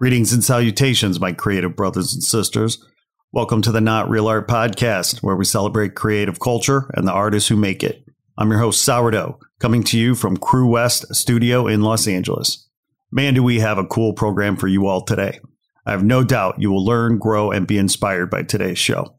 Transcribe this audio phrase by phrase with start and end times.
[0.00, 2.82] Greetings and salutations, my creative brothers and sisters.
[3.32, 7.50] Welcome to the Not Real Art Podcast, where we celebrate creative culture and the artists
[7.50, 8.02] who make it.
[8.38, 12.66] I'm your host, Sourdough, coming to you from Crewest Studio in Los Angeles.
[13.12, 15.38] Man, do we have a cool program for you all today.
[15.84, 19.18] I have no doubt you will learn, grow, and be inspired by today's show.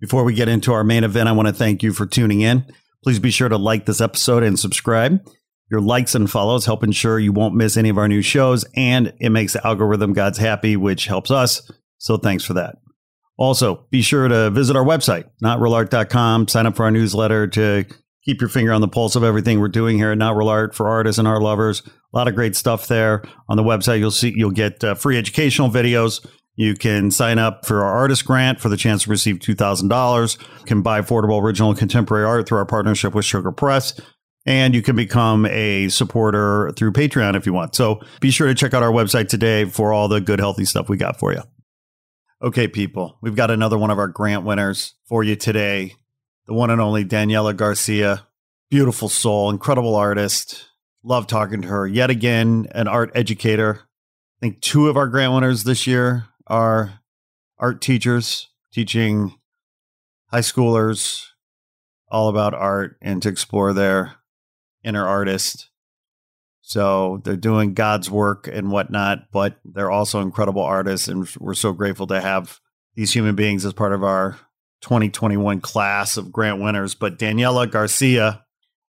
[0.00, 2.64] Before we get into our main event, I want to thank you for tuning in.
[3.04, 5.24] Please be sure to like this episode and subscribe.
[5.70, 9.12] Your likes and follows help ensure you won't miss any of our new shows, and
[9.20, 11.70] it makes the algorithm gods happy, which helps us.
[11.98, 12.76] So thanks for that.
[13.38, 17.86] Also, be sure to visit our website, notrealart.com, sign up for our newsletter to
[18.24, 20.74] keep your finger on the pulse of everything we're doing here at Not Real Art
[20.74, 21.82] for artists and art lovers.
[21.86, 23.22] A lot of great stuff there.
[23.48, 26.26] On the website, you'll see you'll get uh, free educational videos.
[26.56, 30.66] You can sign up for our artist grant for the chance to receive $2,000.
[30.66, 33.98] Can buy affordable original contemporary art through our partnership with Sugar Press
[34.46, 37.74] and you can become a supporter through Patreon if you want.
[37.74, 40.88] So be sure to check out our website today for all the good, healthy stuff
[40.88, 41.42] we got for you.
[42.42, 45.94] Okay, people, we've got another one of our grant winners for you today.
[46.46, 48.26] The one and only Daniela Garcia.
[48.70, 50.68] Beautiful soul, incredible artist.
[51.02, 51.86] Love talking to her.
[51.86, 53.80] Yet again, an art educator.
[53.80, 57.00] I think two of our grant winners this year are
[57.58, 59.34] art teachers teaching
[60.28, 61.26] high schoolers
[62.08, 64.14] all about art and to explore their
[64.84, 65.68] inner artist.
[66.62, 71.08] So they're doing God's work and whatnot, but they're also incredible artists.
[71.08, 72.60] And we're so grateful to have
[72.94, 74.38] these human beings as part of our
[74.82, 76.94] 2021 class of grant winners.
[76.94, 78.44] But Daniela Garcia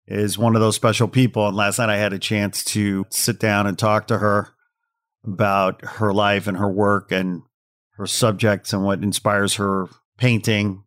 [0.06, 1.46] is one of those special people.
[1.46, 4.48] And last night I had a chance to sit down and talk to her
[5.24, 7.42] about her life and her work and
[7.96, 10.84] her subjects and what inspires her painting.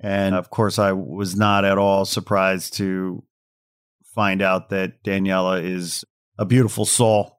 [0.00, 3.24] And of course, I was not at all surprised to
[4.14, 6.04] find out that Daniela is
[6.38, 7.38] a beautiful soul.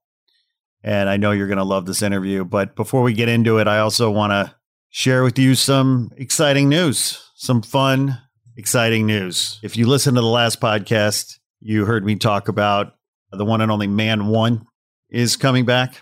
[0.83, 2.43] And I know you're going to love this interview.
[2.43, 4.55] But before we get into it, I also want to
[4.89, 8.19] share with you some exciting news, some fun,
[8.57, 9.59] exciting news.
[9.63, 12.93] If you listen to the last podcast, you heard me talk about
[13.31, 14.65] the one and only Man One
[15.09, 16.01] is coming back.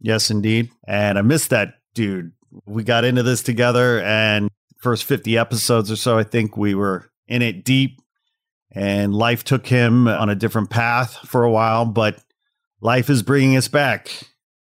[0.00, 0.70] Yes, indeed.
[0.86, 2.32] And I missed that dude.
[2.66, 7.10] We got into this together, and first 50 episodes or so, I think we were
[7.26, 8.01] in it deep
[8.74, 12.22] and life took him on a different path for a while, but
[12.80, 14.10] life is bringing us back.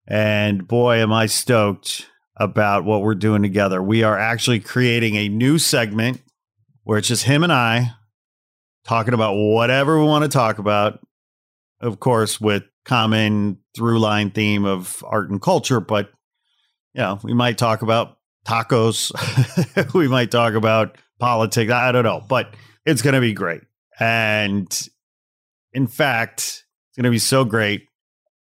[0.06, 2.06] And boy, am I stoked
[2.36, 3.82] about what we're doing together.
[3.82, 6.22] We are actually creating a new segment
[6.82, 7.92] where it's just him and I
[8.84, 11.00] talking about whatever we want to talk about.
[11.80, 16.10] Of course, with common through line theme of art and culture, but
[16.92, 19.12] you know, we might talk about tacos.
[19.94, 21.72] we might talk about politics.
[21.72, 23.62] I don't know, but it's going to be great.
[23.98, 24.88] And
[25.72, 27.86] in fact, it's going to be so great.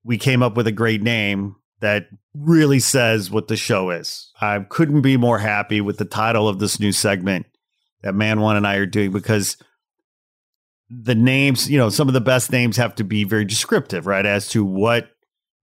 [0.05, 4.31] We came up with a great name that really says what the show is.
[4.41, 7.47] I couldn't be more happy with the title of this new segment
[8.03, 9.57] that Man One and I are doing because
[10.91, 14.25] the names, you know, some of the best names have to be very descriptive, right,
[14.25, 15.11] as to what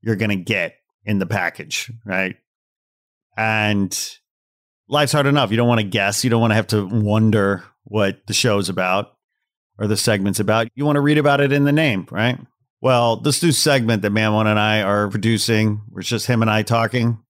[0.01, 2.35] you're going to get in the package, right?
[3.35, 3.97] And
[4.87, 5.51] life's hard enough.
[5.51, 6.23] You don't want to guess.
[6.23, 9.14] You don't want to have to wonder what the show's about
[9.77, 10.67] or the segment's about.
[10.75, 12.39] You want to read about it in the name, right?
[12.81, 16.41] Well, this new segment that Man One and I are producing, where it's just him
[16.41, 17.23] and I talking,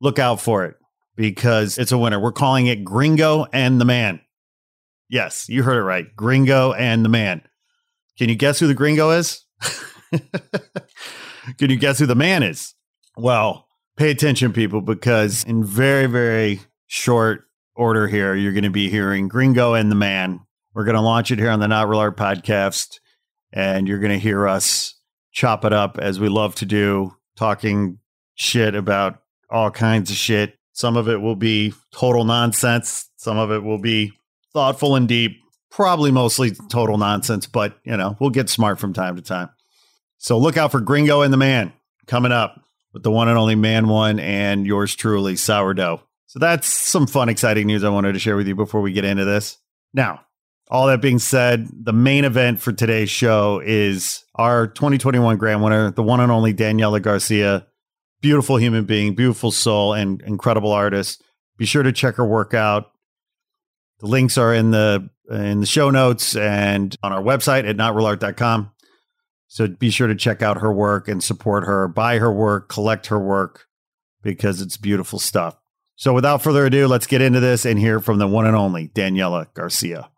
[0.00, 0.76] look out for it
[1.16, 2.20] because it's a winner.
[2.20, 4.20] We're calling it Gringo and the Man.
[5.08, 6.06] Yes, you heard it right.
[6.14, 7.42] Gringo and the Man.
[8.18, 9.46] Can you guess who the gringo is?
[11.58, 12.74] Can you guess who the man is?
[13.16, 13.66] Well,
[13.96, 17.44] pay attention, people, because in very, very short
[17.74, 20.40] order here, you're going to be hearing Gringo and the Man.
[20.72, 23.00] We're going to launch it here on the Not Real Art podcast,
[23.52, 24.94] and you're going to hear us
[25.32, 27.98] chop it up as we love to do, talking
[28.36, 29.20] shit about
[29.50, 30.56] all kinds of shit.
[30.72, 34.12] Some of it will be total nonsense, some of it will be
[34.52, 35.38] thoughtful and deep,
[35.70, 39.50] probably mostly total nonsense, but you know, we'll get smart from time to time.
[40.18, 41.72] So look out for Gringo and the Man
[42.06, 42.62] coming up
[42.92, 46.02] with the one and only Man One and yours truly, Sourdough.
[46.26, 49.04] So that's some fun, exciting news I wanted to share with you before we get
[49.04, 49.58] into this.
[49.92, 50.20] Now,
[50.70, 55.90] all that being said, the main event for today's show is our 2021 grand winner,
[55.90, 57.66] the one and only Daniela Garcia.
[58.20, 61.22] Beautiful human being, beautiful soul, and incredible artist.
[61.56, 62.92] Be sure to check her work out.
[63.98, 68.70] The links are in the in the show notes and on our website at notrealart.com.
[69.48, 73.06] So be sure to check out her work and support her, buy her work, collect
[73.06, 73.66] her work
[74.22, 75.56] because it's beautiful stuff.
[75.96, 78.88] So without further ado, let's get into this and hear from the one and only
[78.88, 80.10] Daniela Garcia.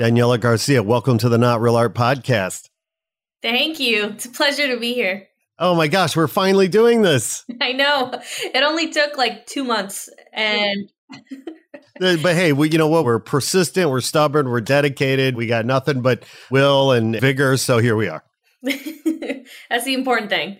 [0.00, 2.70] Daniela Garcia, welcome to the Not Real Art podcast.
[3.42, 4.04] Thank you.
[4.04, 5.28] It's a pleasure to be here.
[5.58, 7.44] Oh my gosh, we're finally doing this.
[7.60, 8.10] I know.
[8.42, 10.08] It only took like two months.
[10.32, 10.90] And.
[12.00, 13.04] but hey, we, you know what?
[13.04, 15.36] We're persistent, we're stubborn, we're dedicated.
[15.36, 17.58] We got nothing but will and vigor.
[17.58, 18.24] So here we are.
[18.62, 20.56] That's the important thing.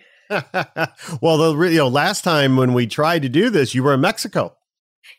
[1.22, 4.02] well, the you know, last time when we tried to do this, you were in
[4.02, 4.54] Mexico.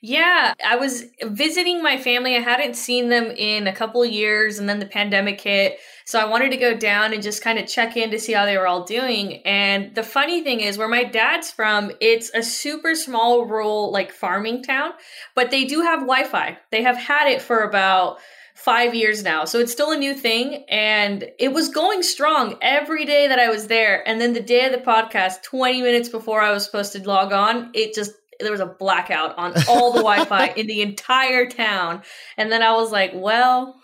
[0.02, 2.36] Yeah, I was visiting my family.
[2.36, 5.80] I hadn't seen them in a couple years, and then the pandemic hit.
[6.06, 8.46] So I wanted to go down and just kind of check in to see how
[8.46, 9.42] they were all doing.
[9.46, 14.12] And the funny thing is, where my dad's from, it's a super small rural, like
[14.12, 14.92] farming town,
[15.36, 16.58] but they do have Wi Fi.
[16.72, 18.18] They have had it for about
[18.56, 19.46] five years now.
[19.46, 20.66] So it's still a new thing.
[20.70, 24.08] And it was going strong every day that I was there.
[24.08, 27.34] And then the day of the podcast, 20 minutes before I was supposed to log
[27.34, 28.12] on, it just
[28.42, 32.02] there was a blackout on all the Wi-Fi in the entire town.
[32.38, 33.82] And then I was like, well,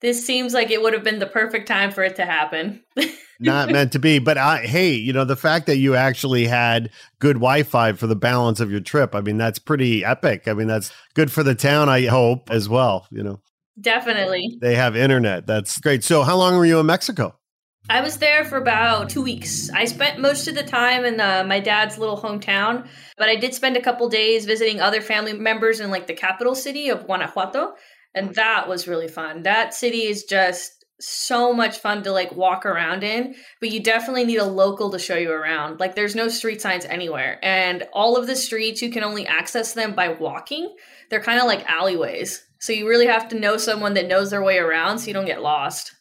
[0.00, 2.82] this seems like it would have been the perfect time for it to happen.
[3.40, 6.90] Not meant to be, but I, hey, you know, the fact that you actually had
[7.18, 10.48] good Wi-Fi for the balance of your trip, I mean, that's pretty epic.
[10.48, 13.40] I mean, that's good for the town, I hope, as well, you know.
[13.78, 14.56] Definitely.
[14.62, 15.46] They have internet.
[15.46, 16.02] That's great.
[16.02, 17.36] So, how long were you in Mexico?
[17.88, 19.70] I was there for about two weeks.
[19.70, 23.54] I spent most of the time in the, my dad's little hometown, but I did
[23.54, 27.74] spend a couple days visiting other family members in like the capital city of Guanajuato,
[28.12, 29.44] and that was really fun.
[29.44, 34.24] That city is just so much fun to like walk around in, but you definitely
[34.24, 35.78] need a local to show you around.
[35.78, 39.74] Like there's no street signs anywhere, and all of the streets you can only access
[39.74, 40.74] them by walking.
[41.08, 42.44] They're kind of like alleyways.
[42.58, 45.24] So you really have to know someone that knows their way around so you don't
[45.24, 45.92] get lost.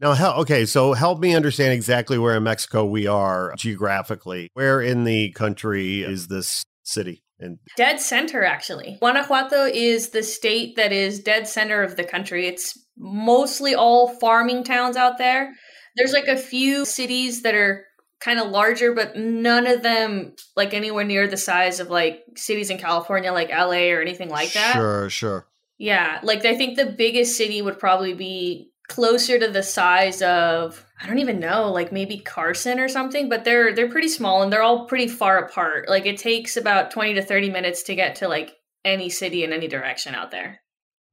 [0.00, 4.48] Now, okay, so help me understand exactly where in Mexico we are geographically.
[4.54, 7.22] Where in the country is this city?
[7.38, 8.96] And dead center, actually.
[9.00, 12.46] Guanajuato is the state that is dead center of the country.
[12.46, 15.52] It's mostly all farming towns out there.
[15.96, 17.84] There's like a few cities that are
[18.20, 22.70] kind of larger, but none of them like anywhere near the size of like cities
[22.70, 24.74] in California, like LA or anything like that.
[24.74, 25.46] Sure, sure.
[25.78, 30.84] Yeah, like I think the biggest city would probably be closer to the size of
[31.00, 34.52] I don't even know, like maybe Carson or something, but they're they're pretty small and
[34.52, 35.88] they're all pretty far apart.
[35.88, 38.52] Like it takes about 20 to 30 minutes to get to like
[38.84, 40.60] any city in any direction out there.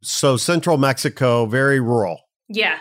[0.02, 2.20] So central Mexico, very rural.
[2.50, 2.80] Yeah.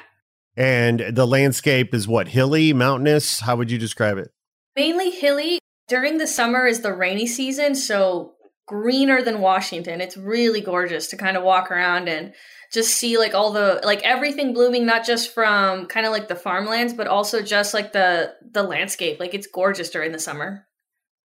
[0.57, 3.41] And the landscape is what, hilly, mountainous?
[3.41, 4.31] How would you describe it?
[4.75, 5.59] Mainly hilly.
[5.89, 8.33] During the summer is the rainy season, so
[8.67, 10.01] greener than Washington.
[10.01, 12.33] It's really gorgeous to kind of walk around and
[12.73, 16.35] just see like all the like everything blooming not just from kind of like the
[16.35, 19.21] farmlands but also just like the the landscape.
[19.21, 20.67] Like it's gorgeous during the summer.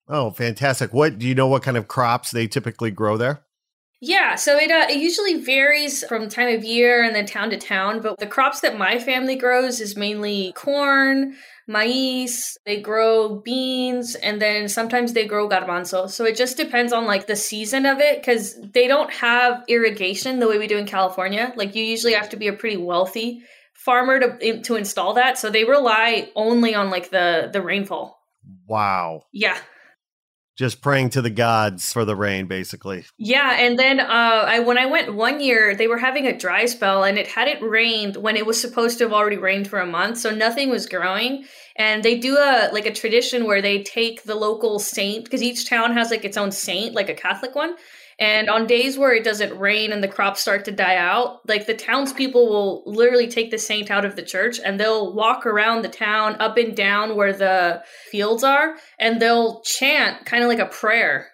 [0.09, 0.92] Oh fantastic.
[0.92, 3.42] What do you know what kind of crops they typically grow there
[4.02, 7.59] yeah, so it uh, it usually varies from time of year and then town to
[7.59, 14.14] town, but the crops that my family grows is mainly corn, maize, they grow beans,
[14.14, 16.09] and then sometimes they grow garbanzo.
[16.09, 20.38] So it just depends on like the season of it because they don't have irrigation
[20.38, 21.52] the way we do in California.
[21.54, 23.42] Like you usually have to be a pretty wealthy
[23.75, 28.19] farmer to to install that, so they rely only on like the the rainfall.
[28.66, 29.25] Wow.
[29.30, 29.59] Yeah.
[30.57, 33.04] Just praying to the gods for the rain, basically.
[33.19, 34.04] Yeah, and then uh,
[34.47, 37.62] I when I went one year, they were having a dry spell, and it hadn't
[37.62, 40.87] rained when it was supposed to have already rained for a month, so nothing was
[40.87, 41.45] growing.
[41.76, 45.69] And they do a like a tradition where they take the local saint because each
[45.69, 47.76] town has like its own saint, like a Catholic one.
[48.21, 51.67] And on days where it doesn't rain and the crops start to die out, like
[51.67, 55.83] the townspeople will literally take the saint out of the church and they'll walk around
[55.83, 60.59] the town up and down where the fields are and they'll chant kind of like
[60.59, 61.29] a prayer.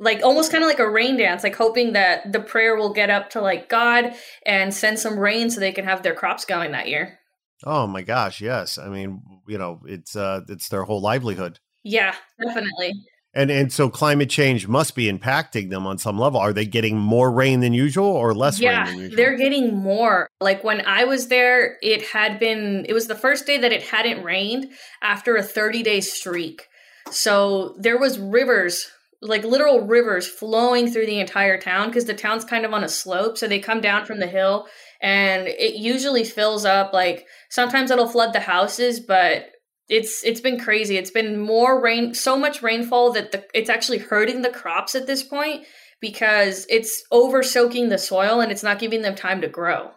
[0.00, 3.10] Like almost kind of like a rain dance, like hoping that the prayer will get
[3.10, 4.14] up to like God
[4.46, 7.18] and send some rain so they can have their crops going that year.
[7.64, 8.78] Oh my gosh, yes.
[8.78, 11.58] I mean, you know, it's uh it's their whole livelihood.
[11.82, 12.92] Yeah, definitely.
[13.38, 16.40] And and so climate change must be impacting them on some level.
[16.40, 19.16] Are they getting more rain than usual or less yeah, rain than usual?
[19.16, 20.28] They're getting more.
[20.40, 23.84] Like when I was there, it had been it was the first day that it
[23.84, 26.66] hadn't rained after a 30-day streak.
[27.12, 28.90] So there was rivers,
[29.22, 32.88] like literal rivers flowing through the entire town because the town's kind of on a
[32.88, 34.66] slope, so they come down from the hill
[35.00, 39.52] and it usually fills up like sometimes it'll flood the houses, but
[39.88, 40.96] it's it's been crazy.
[40.96, 45.06] It's been more rain, so much rainfall that the, it's actually hurting the crops at
[45.06, 45.64] this point
[46.00, 49.90] because it's over soaking the soil and it's not giving them time to grow.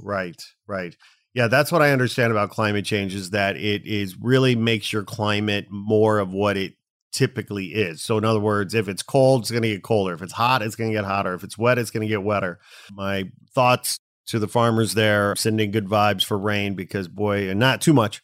[0.00, 0.96] Right, right.
[1.34, 5.04] Yeah, that's what I understand about climate change is that it is really makes your
[5.04, 6.74] climate more of what it
[7.12, 8.02] typically is.
[8.02, 10.14] So in other words, if it's cold, it's going to get colder.
[10.14, 11.34] If it's hot, it's going to get hotter.
[11.34, 12.58] If it's wet, it's going to get wetter.
[12.90, 13.24] My
[13.54, 17.92] thoughts to the farmers there, sending good vibes for rain because boy, and not too
[17.92, 18.22] much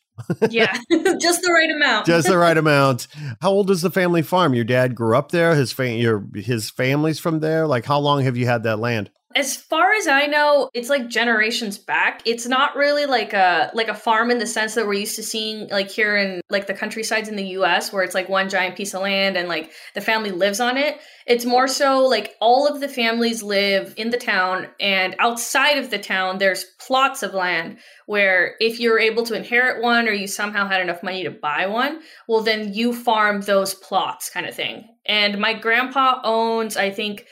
[0.51, 0.77] yeah,
[1.23, 2.07] just the right amount.
[2.07, 3.07] just the right amount.
[3.41, 4.55] How old is the family farm?
[4.55, 5.55] Your dad grew up there.
[5.55, 7.67] His fa- your his family's from there.
[7.67, 9.11] Like, how long have you had that land?
[9.35, 12.23] As far as I know, it's like generations back.
[12.25, 15.23] It's not really like a like a farm in the sense that we're used to
[15.23, 18.77] seeing like here in like the countrysides in the US where it's like one giant
[18.77, 21.01] piece of land and like the family lives on it.
[21.27, 25.91] It's more so like all of the families live in the town and outside of
[25.91, 30.27] the town there's plots of land where if you're able to inherit one or you
[30.27, 34.55] somehow had enough money to buy one, well then you farm those plots kind of
[34.55, 34.89] thing.
[35.07, 37.27] And my grandpa owns I think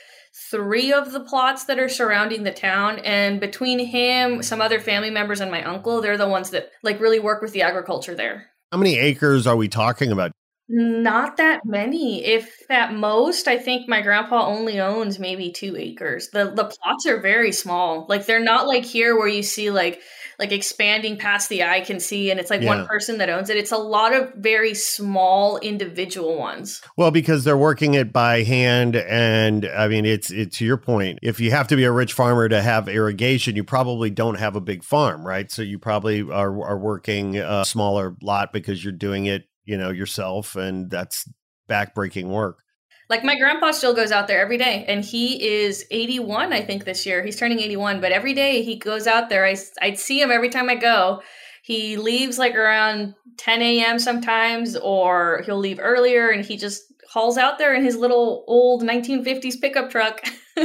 [0.51, 5.11] three of the plots that are surrounding the town and between him some other family
[5.11, 8.47] members and my uncle they're the ones that like really work with the agriculture there.
[8.73, 10.33] How many acres are we talking about?
[10.69, 12.25] Not that many.
[12.25, 16.29] If at most i think my grandpa only owns maybe two acres.
[16.33, 18.07] The the plots are very small.
[18.09, 20.01] Like they're not like here where you see like
[20.41, 22.69] like expanding past the eye can see and it's like yeah.
[22.69, 23.59] one person that owns it.
[23.59, 26.81] It's a lot of very small individual ones.
[26.97, 31.19] Well because they're working it by hand and i mean it's it's to your point
[31.23, 34.57] if you have to be a rich farmer to have irrigation you probably don't have
[34.57, 35.51] a big farm right?
[35.51, 39.91] So you probably are, are working a smaller lot because you're doing it you know
[39.91, 41.29] yourself and that's
[41.69, 42.63] backbreaking work
[43.11, 46.85] like my grandpa still goes out there every day and he is 81 i think
[46.85, 47.23] this year.
[47.23, 50.49] He's turning 81 but every day he goes out there i, I'd see him every
[50.49, 51.21] time i go.
[51.63, 57.37] He leaves like around 10 a.m sometimes or he'll leave earlier and he just hauls
[57.37, 60.25] out there in his little old 1950s pickup truck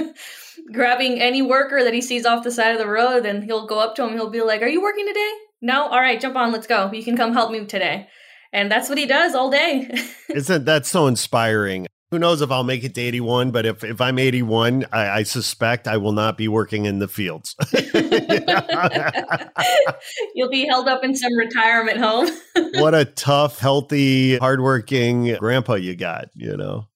[0.71, 3.79] grabbing any worker that he sees off the side of the road and he'll go
[3.79, 5.33] up to him he'll be like are you working today?
[5.61, 6.91] No all right jump on let's go.
[6.93, 8.07] You can come help me today.
[8.53, 9.91] And that's what he does all day.
[10.29, 13.99] Isn't that so inspiring who knows if I'll make it to 81, but if, if
[13.99, 17.53] I'm 81, I, I suspect I will not be working in the fields.
[20.33, 22.29] You'll be held up in some retirement home.
[22.75, 26.87] what a tough, healthy, hardworking grandpa you got, you know?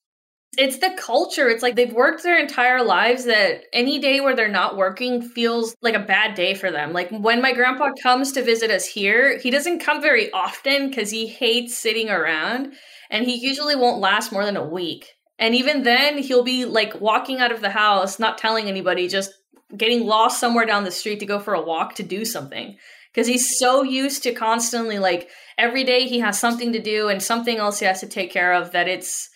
[0.57, 1.49] It's the culture.
[1.49, 5.75] It's like they've worked their entire lives that any day where they're not working feels
[5.81, 6.93] like a bad day for them.
[6.93, 11.11] Like when my grandpa comes to visit us here, he doesn't come very often because
[11.11, 12.71] he hates sitting around
[13.09, 15.07] and he usually won't last more than a week.
[15.37, 19.33] And even then, he'll be like walking out of the house, not telling anybody, just
[19.75, 22.77] getting lost somewhere down the street to go for a walk to do something.
[23.13, 27.21] Because he's so used to constantly, like, every day he has something to do and
[27.21, 29.29] something else he has to take care of that it's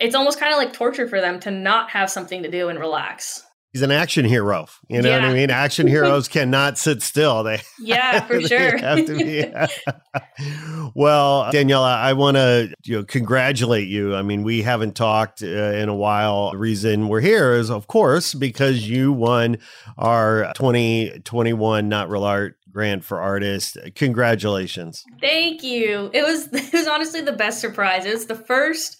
[0.00, 2.78] it's almost kind of like torture for them to not have something to do and
[2.78, 4.66] relax he's an action hero.
[4.88, 5.20] You know yeah.
[5.20, 5.50] what I mean?
[5.50, 7.42] Action heroes cannot sit still.
[7.42, 8.76] They yeah, for sure.
[8.78, 9.44] have to be.
[10.94, 14.14] well, Daniela, I want to you know congratulate you.
[14.14, 16.52] I mean, we haven't talked uh, in a while.
[16.52, 19.58] The reason we're here is, of course, because you won
[19.96, 23.76] our 2021 Not Real Art grant for artists.
[23.94, 25.04] Congratulations.
[25.20, 26.10] Thank you.
[26.12, 28.04] It was it was honestly the best surprise.
[28.04, 28.97] It was the first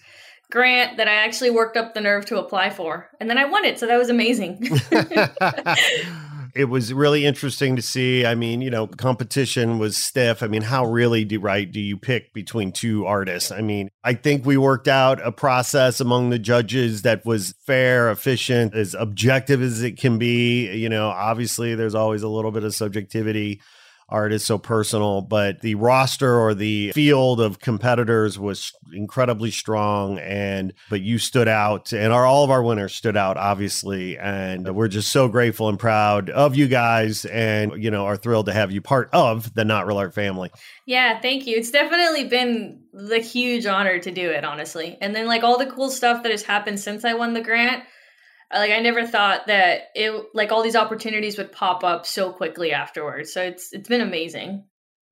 [0.50, 3.08] grant that I actually worked up the nerve to apply for.
[3.20, 3.78] And then I won it.
[3.78, 4.68] So that was amazing.
[6.54, 8.24] it was really interesting to see.
[8.24, 10.42] I mean, you know, competition was stiff.
[10.42, 13.50] I mean, how really do right do you pick between two artists?
[13.50, 18.10] I mean, I think we worked out a process among the judges that was fair,
[18.10, 20.74] efficient, as objective as it can be.
[20.74, 23.60] You know, obviously there's always a little bit of subjectivity
[24.08, 30.18] art is so personal, but the roster or the field of competitors was incredibly strong.
[30.18, 34.16] And, but you stood out and our, all of our winners stood out, obviously.
[34.16, 38.46] And we're just so grateful and proud of you guys and, you know, are thrilled
[38.46, 40.50] to have you part of the Not Real Art family.
[40.86, 41.58] Yeah, thank you.
[41.58, 44.96] It's definitely been the huge honor to do it, honestly.
[45.00, 47.84] And then, like, all the cool stuff that has happened since I won the grant
[48.52, 52.72] like I never thought that it like all these opportunities would pop up so quickly
[52.72, 53.32] afterwards.
[53.32, 54.64] So it's it's been amazing.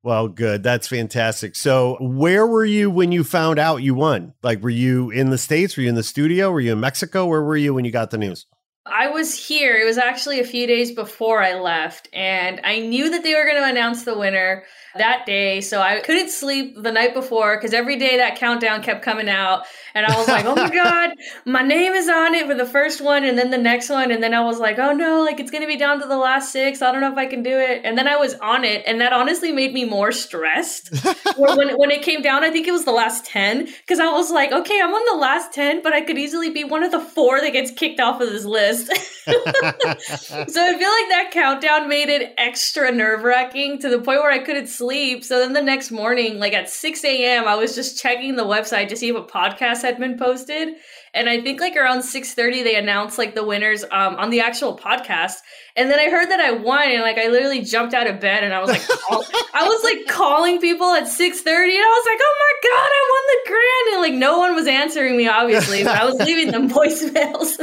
[0.03, 0.63] Well, good.
[0.63, 1.57] That's fantastic.
[1.57, 4.35] So, where were you when you found out you won?
[4.41, 5.77] Like, were you in the States?
[5.77, 6.53] Were you in the studio?
[6.53, 7.27] Were you in Mexico?
[7.27, 8.47] Where were you when you got the news?
[8.87, 9.77] I was here.
[9.77, 13.45] It was actually a few days before I left, and I knew that they were
[13.45, 14.63] going to announce the winner
[14.97, 15.61] that day.
[15.61, 19.65] So I couldn't sleep the night before because every day that countdown kept coming out.
[19.97, 21.11] And I was like, oh my God,
[21.45, 24.11] my name is on it for the first one and then the next one.
[24.11, 26.17] And then I was like, oh no, like it's going to be down to the
[26.17, 26.83] last six.
[26.83, 27.81] I don't know if I can do it.
[27.85, 28.83] And then I was on it.
[28.87, 30.91] And that honestly made me more stressed.
[31.37, 34.31] when, when it came down, I think it was the last 10 because I was
[34.31, 37.01] like, okay, I'm on the last 10, but I could easily be one of the
[37.01, 38.87] four that gets kicked off of this list.
[39.27, 44.31] so I feel like that countdown made it extra nerve wracking to the point where
[44.31, 45.25] I couldn't sleep sleep.
[45.25, 48.89] So then the next morning, like at 6 a.m., I was just checking the website
[48.89, 50.75] to see if a podcast had been posted.
[51.15, 54.77] And I think like around 6:30 they announced like the winners um, on the actual
[54.77, 55.37] podcast.
[55.77, 58.45] And then I heard that I won and like I literally jumped out of bed
[58.45, 59.25] and I was like call-
[59.55, 63.03] I was like calling people at 6:30 and I was like, "Oh my god, I
[63.15, 66.51] won the grand And like no one was answering me obviously, but I was leaving
[66.51, 67.57] them voicemails.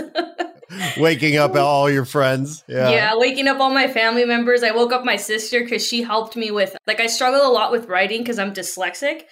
[0.97, 2.63] waking up all your friends.
[2.67, 2.89] Yeah.
[2.89, 4.63] Yeah, waking up all my family members.
[4.63, 7.71] I woke up my sister because she helped me with, like, I struggle a lot
[7.71, 9.23] with writing because I'm dyslexic.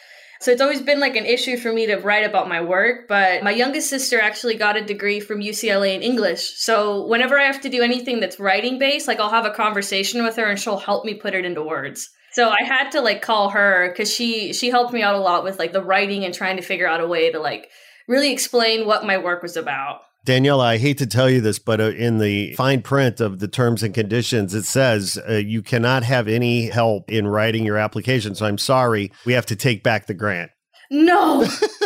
[0.41, 3.07] So it's always been like an issue for me to write about my work.
[3.07, 6.57] But my youngest sister actually got a degree from UCLA in English.
[6.57, 10.23] So whenever I have to do anything that's writing based, like I'll have a conversation
[10.23, 12.09] with her and she'll help me put it into words.
[12.31, 15.43] So I had to like call her because she she helped me out a lot
[15.43, 17.69] with like the writing and trying to figure out a way to like
[18.07, 20.01] really explain what my work was about.
[20.25, 23.47] Daniela, I hate to tell you this, but uh, in the fine print of the
[23.47, 28.35] terms and conditions, it says uh, you cannot have any help in writing your application.
[28.35, 30.51] So I'm sorry, we have to take back the grant.
[30.91, 31.47] No.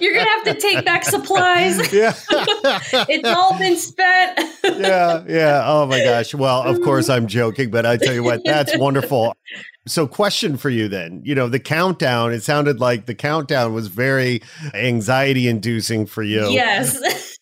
[0.00, 1.92] You're gonna have to take back supplies.
[1.94, 2.14] Yeah.
[3.08, 4.38] it's all been spent.
[4.64, 5.62] yeah, yeah.
[5.64, 6.34] Oh my gosh.
[6.34, 9.36] Well, of course I'm joking, but I tell you what, that's wonderful.
[9.86, 11.20] So, question for you then.
[11.24, 16.48] You know, the countdown, it sounded like the countdown was very anxiety inducing for you.
[16.48, 17.38] Yes.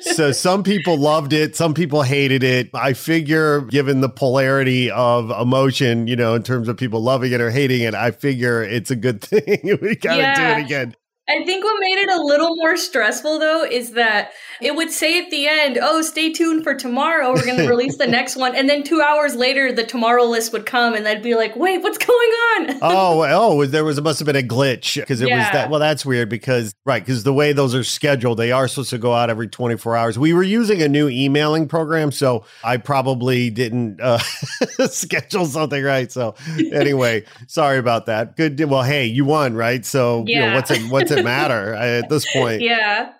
[0.00, 2.70] so, some people loved it, some people hated it.
[2.74, 7.40] I figure, given the polarity of emotion, you know, in terms of people loving it
[7.40, 9.78] or hating it, I figure it's a good thing.
[9.80, 10.54] we got to yeah.
[10.54, 10.96] do it again.
[11.28, 15.18] I think what made it a little more stressful though is that it would say
[15.18, 17.32] at the end, "Oh, stay tuned for tomorrow.
[17.32, 20.52] We're going to release the next one." And then 2 hours later the tomorrow list
[20.52, 24.20] would come and I'd be like, "Wait, what's going on?" oh, oh, there was must
[24.20, 25.38] have been a glitch because it yeah.
[25.38, 28.68] was that well that's weird because right, cuz the way those are scheduled, they are
[28.68, 30.18] supposed to go out every 24 hours.
[30.18, 34.18] We were using a new emailing program, so I probably didn't uh,
[34.88, 36.10] schedule something right.
[36.12, 36.36] So
[36.72, 38.36] anyway, sorry about that.
[38.36, 39.84] Good well, hey, you won, right?
[39.84, 40.38] So, yeah.
[40.38, 42.62] you know, what's it what's it matter at this point?
[42.66, 43.12] Yeah.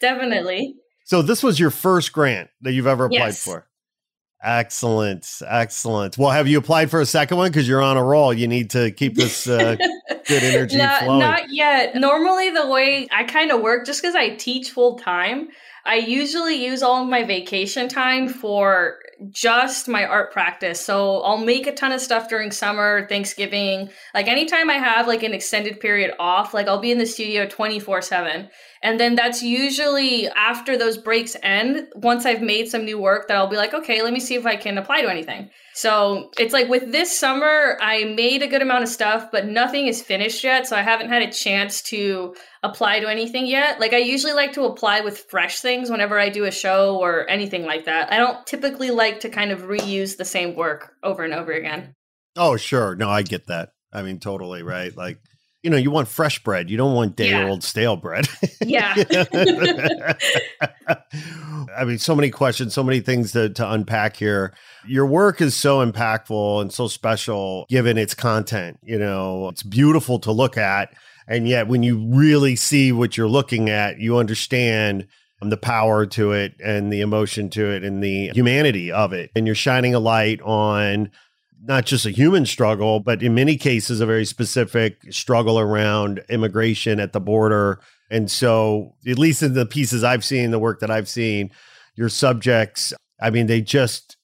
[0.00, 0.76] Definitely.
[1.04, 3.44] So this was your first grant that you've ever applied yes.
[3.44, 3.66] for.
[4.42, 6.18] Excellent, excellent.
[6.18, 7.50] Well, have you applied for a second one?
[7.50, 8.34] Because you're on a roll.
[8.34, 9.76] You need to keep this uh,
[10.28, 11.20] good energy not, flowing.
[11.20, 11.94] Not yet.
[11.94, 15.48] Normally, the way I kind of work, just because I teach full time,
[15.86, 18.98] I usually use all of my vacation time for
[19.30, 20.80] just my art practice.
[20.80, 23.90] So I'll make a ton of stuff during summer, Thanksgiving.
[24.14, 27.46] Like anytime I have like an extended period off, like I'll be in the studio
[27.46, 28.48] 24 7.
[28.84, 33.36] And then that's usually after those breaks end, once I've made some new work that
[33.38, 35.48] I'll be like, okay, let me see if I can apply to anything.
[35.72, 39.86] So it's like with this summer, I made a good amount of stuff, but nothing
[39.86, 40.66] is finished yet.
[40.66, 43.80] So I haven't had a chance to apply to anything yet.
[43.80, 47.28] Like I usually like to apply with fresh things whenever I do a show or
[47.28, 48.12] anything like that.
[48.12, 51.94] I don't typically like to kind of reuse the same work over and over again.
[52.36, 52.94] Oh, sure.
[52.96, 53.70] No, I get that.
[53.92, 54.94] I mean, totally, right?
[54.96, 55.18] Like
[55.64, 56.68] you know, you want fresh bread.
[56.68, 57.48] You don't want day yeah.
[57.48, 58.28] old stale bread.
[58.60, 58.94] yeah.
[61.74, 64.52] I mean, so many questions, so many things to, to unpack here.
[64.86, 68.78] Your work is so impactful and so special given its content.
[68.82, 70.94] You know, it's beautiful to look at.
[71.26, 75.06] And yet, when you really see what you're looking at, you understand
[75.44, 79.30] Um, the power to it and the emotion to it and the humanity of it.
[79.36, 81.10] And you're shining a light on
[81.62, 87.00] not just a human struggle, but in many cases, a very specific struggle around immigration
[87.00, 87.80] at the border.
[88.10, 91.50] And so, at least in the pieces I've seen, the work that I've seen,
[91.96, 94.16] your subjects, I mean, they just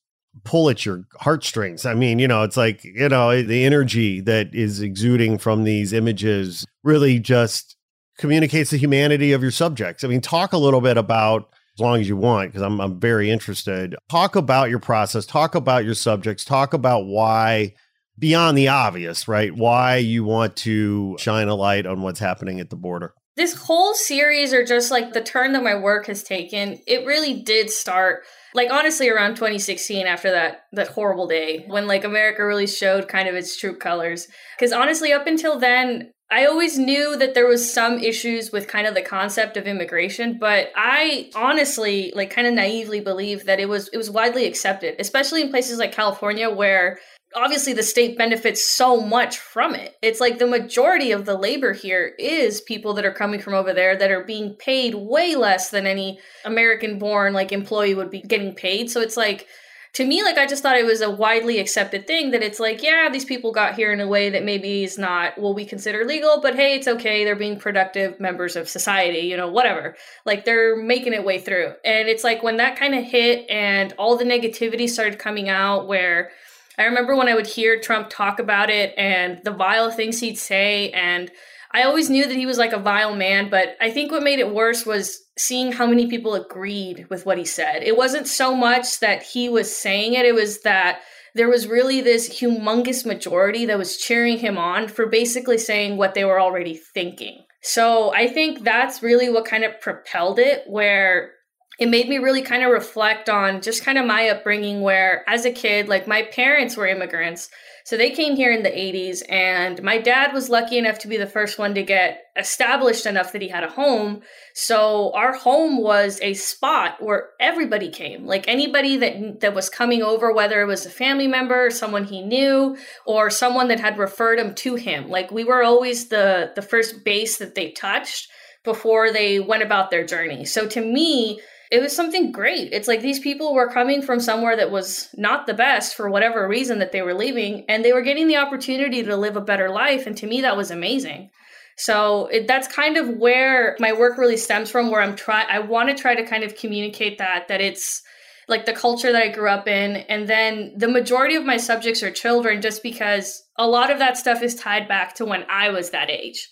[0.45, 1.87] pull at your heartstrings.
[1.87, 5.93] I mean, you know, it's like, you know, the energy that is exuding from these
[5.93, 7.77] images really just
[8.21, 10.05] communicates the humanity of your subjects.
[10.05, 13.01] I mean, talk a little bit about as long as you want because I'm I'm
[13.01, 13.97] very interested.
[14.11, 17.75] Talk about your process, talk about your subjects, talk about why
[18.19, 19.53] beyond the obvious, right?
[19.55, 23.15] Why you want to shine a light on what's happening at the border.
[23.37, 27.43] This whole series or just like the turn that my work has taken, it really
[27.43, 32.67] did start like honestly around 2016 after that that horrible day when like America really
[32.67, 34.29] showed kind of its true colors.
[34.59, 38.87] Cuz honestly up until then I always knew that there was some issues with kind
[38.87, 43.69] of the concept of immigration, but I honestly like kind of naively believed that it
[43.69, 47.01] was it was widely accepted, especially in places like California where
[47.35, 49.97] obviously the state benefits so much from it.
[50.03, 53.73] It's like the majority of the labor here is people that are coming from over
[53.73, 58.23] there that are being paid way less than any American born like employee would be
[58.23, 58.91] getting paid.
[58.91, 59.49] So it's like
[59.95, 62.83] to me, like I just thought it was a widely accepted thing that it's like,
[62.83, 66.05] yeah, these people got here in a way that maybe is not what we consider
[66.05, 67.25] legal, but hey, it's okay.
[67.25, 69.97] They're being productive members of society, you know, whatever.
[70.25, 71.75] Like they're making it way through.
[71.85, 75.89] And it's like when that kind of hit and all the negativity started coming out,
[75.89, 76.31] where
[76.79, 80.39] I remember when I would hear Trump talk about it and the vile things he'd
[80.39, 81.31] say and
[81.73, 84.41] I always knew that he was like a vile man, but I think what made
[84.41, 87.83] it worse was seeing how many people agreed with what he said.
[87.83, 91.01] It wasn't so much that he was saying it, it was that
[91.35, 96.15] there was really this humongous majority that was cheering him on for basically saying what
[96.15, 97.45] they were already thinking.
[97.63, 101.33] So I think that's really what kind of propelled it, where
[101.79, 105.45] it made me really kind of reflect on just kind of my upbringing, where as
[105.45, 107.49] a kid, like my parents were immigrants.
[107.91, 111.17] So they came here in the 80s, and my dad was lucky enough to be
[111.17, 114.23] the first one to get established enough that he had a home.
[114.55, 120.05] So our home was a spot where everybody came, like anybody that that was coming
[120.05, 122.77] over, whether it was a family member, someone he knew,
[123.07, 125.09] or someone that had referred him to him.
[125.09, 128.31] Like we were always the the first base that they touched
[128.63, 130.45] before they went about their journey.
[130.45, 132.73] So to me, it was something great.
[132.73, 136.49] It's like these people were coming from somewhere that was not the best for whatever
[136.49, 139.71] reason that they were leaving, and they were getting the opportunity to live a better
[139.71, 140.07] life.
[140.07, 141.31] And to me, that was amazing.
[141.77, 144.91] So it, that's kind of where my work really stems from.
[144.91, 148.03] Where I'm trying, I want to try to kind of communicate that that it's
[148.49, 152.03] like the culture that I grew up in, and then the majority of my subjects
[152.03, 155.71] are children, just because a lot of that stuff is tied back to when I
[155.71, 156.49] was that age.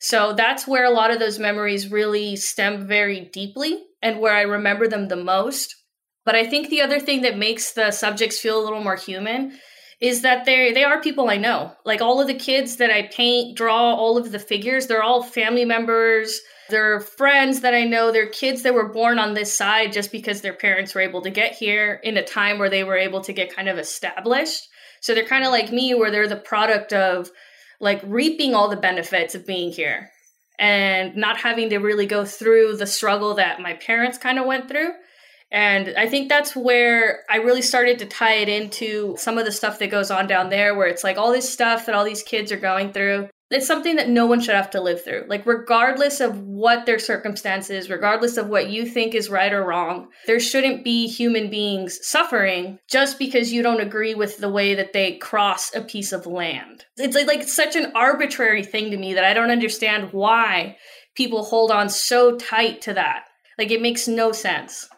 [0.00, 4.42] So that's where a lot of those memories really stem very deeply and where I
[4.42, 5.74] remember them the most.
[6.24, 9.58] But I think the other thing that makes the subjects feel a little more human
[10.00, 11.72] is that they they are people I know.
[11.84, 15.22] Like all of the kids that I paint, draw, all of the figures, they're all
[15.22, 16.38] family members.
[16.68, 18.12] They're friends that I know.
[18.12, 21.30] They're kids that were born on this side just because their parents were able to
[21.30, 24.68] get here in a time where they were able to get kind of established.
[25.00, 27.30] So they're kind of like me, where they're the product of
[27.80, 30.10] like reaping all the benefits of being here
[30.58, 34.68] and not having to really go through the struggle that my parents kind of went
[34.68, 34.90] through.
[35.50, 39.52] And I think that's where I really started to tie it into some of the
[39.52, 42.22] stuff that goes on down there, where it's like all this stuff that all these
[42.22, 45.24] kids are going through it's something that no one should have to live through.
[45.26, 50.08] Like, regardless of what their circumstances, regardless of what you think is right or wrong,
[50.26, 54.92] there shouldn't be human beings suffering just because you don't agree with the way that
[54.92, 56.84] they cross a piece of land.
[56.98, 60.76] It's like, like such an arbitrary thing to me that I don't understand why
[61.16, 63.24] people hold on so tight to that.
[63.56, 64.88] Like, it makes no sense.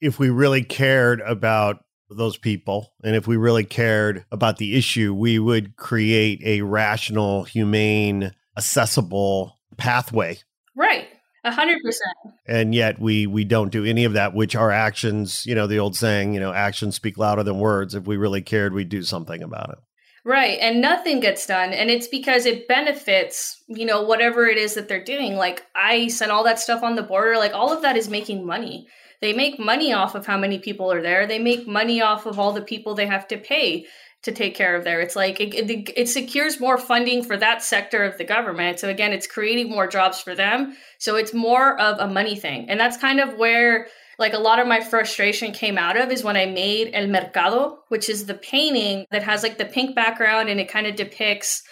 [0.00, 1.84] If we really cared about
[2.16, 2.92] those people.
[3.02, 9.58] And if we really cared about the issue, we would create a rational, humane, accessible
[9.76, 10.38] pathway.
[10.76, 11.08] Right.
[11.44, 12.16] A hundred percent.
[12.46, 15.78] And yet we we don't do any of that, which our actions, you know, the
[15.78, 17.94] old saying, you know, actions speak louder than words.
[17.94, 19.78] If we really cared, we'd do something about it.
[20.24, 20.58] Right.
[20.60, 21.72] And nothing gets done.
[21.72, 26.20] And it's because it benefits, you know, whatever it is that they're doing, like ICE
[26.20, 28.86] and all that stuff on the border, like all of that is making money.
[29.22, 31.26] They make money off of how many people are there.
[31.26, 33.86] They make money off of all the people they have to pay
[34.24, 35.00] to take care of there.
[35.00, 38.80] It's like it, it, it, secures more funding for that sector of the government.
[38.80, 40.76] So again, it's creating more jobs for them.
[40.98, 42.68] So it's more of a money thing.
[42.68, 43.86] And that's kind of where
[44.18, 47.78] like a lot of my frustration came out of is when I made El Mercado,
[47.88, 51.62] which is the painting that has like the pink background and it kind of depicts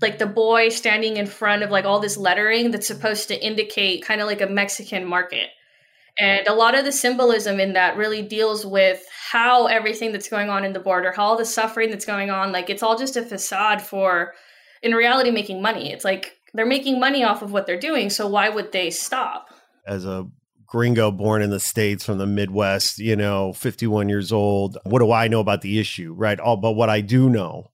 [0.00, 4.04] like the boy standing in front of like all this lettering that's supposed to indicate
[4.04, 5.48] kind of like a Mexican market.
[6.18, 10.50] And a lot of the symbolism in that really deals with how everything that's going
[10.50, 13.16] on in the border, how all the suffering that's going on, like it's all just
[13.16, 14.34] a facade for,
[14.82, 15.92] in reality, making money.
[15.92, 18.10] It's like they're making money off of what they're doing.
[18.10, 19.48] So why would they stop?
[19.86, 20.26] As a
[20.66, 25.12] gringo born in the States from the Midwest, you know, 51 years old, what do
[25.12, 26.38] I know about the issue, right?
[26.40, 27.70] All but what I do know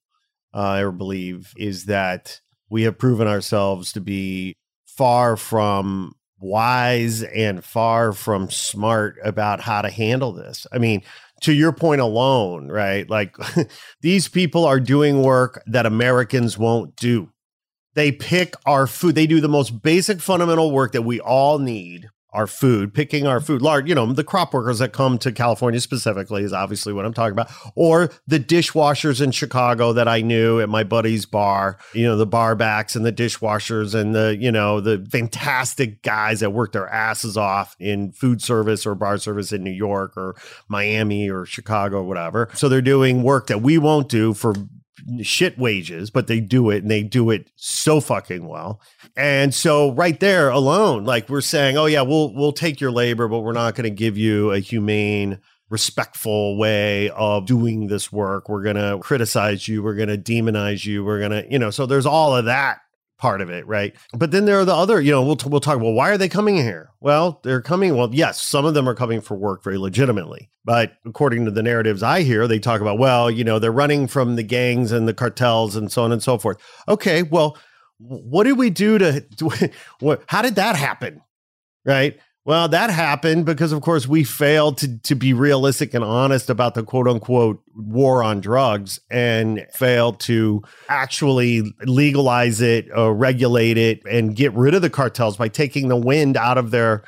[0.53, 4.55] uh, or believe is that we have proven ourselves to be
[4.87, 10.67] far from wise and far from smart about how to handle this.
[10.73, 11.03] I mean,
[11.43, 13.09] to your point alone, right?
[13.09, 13.37] Like
[14.01, 17.31] these people are doing work that Americans won't do.
[17.95, 19.15] They pick our food.
[19.15, 23.41] They do the most basic fundamental work that we all need our food, picking our
[23.41, 23.63] food.
[23.63, 27.15] Large, you know, the crop workers that come to California specifically is obviously what I'm
[27.15, 31.79] talking about, or the dishwashers in Chicago that I knew at my buddy's bar.
[31.95, 36.51] You know, the barbacks and the dishwashers and the you know the fantastic guys that
[36.51, 40.35] work their asses off in food service or bar service in New York or
[40.69, 42.51] Miami or Chicago or whatever.
[42.55, 44.55] So they're doing work that we won't do for
[45.23, 48.81] shit wages, but they do it and they do it so fucking well.
[49.17, 53.29] And so right there alone, like we're saying, oh yeah, we'll we'll take your labor,
[53.29, 58.49] but we're not going to give you a humane respectful way of doing this work.
[58.49, 61.71] We're going to criticize you, we're going to demonize you, we're going to, you know,
[61.71, 62.79] so there's all of that
[63.19, 63.95] part of it, right?
[64.13, 66.29] But then there are the other, you know, we'll, we'll talk, well, why are they
[66.29, 66.91] coming here?
[67.01, 70.51] Well, they're coming, well, yes, some of them are coming for work very legitimately.
[70.65, 74.07] But according to the narratives I hear, they talk about, well, you know, they're running
[74.07, 76.59] from the gangs and the cartels and so on and so forth.
[76.89, 77.57] Okay, well,
[77.99, 79.25] what did we do to,
[80.01, 81.23] what, how did that happen?
[81.85, 82.19] Right?
[82.47, 86.75] Well, that happened because, of course, we failed to, to be realistic and honest about
[86.75, 94.03] the quote unquote war on drugs and failed to actually legalize it, uh, regulate it,
[94.05, 97.03] and get rid of the cartels by taking the wind out of their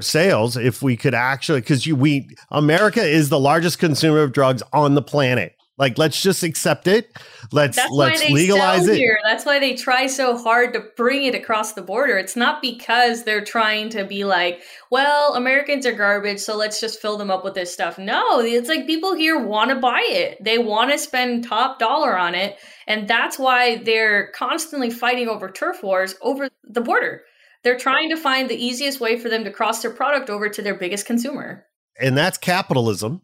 [0.00, 0.56] sails.
[0.56, 5.02] If we could actually, because we, America is the largest consumer of drugs on the
[5.02, 5.56] planet.
[5.80, 7.16] Like, let's just accept it.
[7.52, 8.98] Let's That's let's legalize it.
[8.98, 9.18] Here.
[9.24, 12.18] That's why they try so hard to bring it across the border.
[12.18, 17.00] It's not because they're trying to be like, well, Americans are garbage, so let's just
[17.00, 17.96] fill them up with this stuff.
[17.96, 20.36] No, it's like people here want to buy it.
[20.44, 25.50] They want to spend top dollar on it, and that's why they're constantly fighting over
[25.50, 27.22] turf wars over the border.
[27.64, 30.60] They're trying to find the easiest way for them to cross their product over to
[30.60, 31.64] their biggest consumer.
[31.98, 33.22] And that's capitalism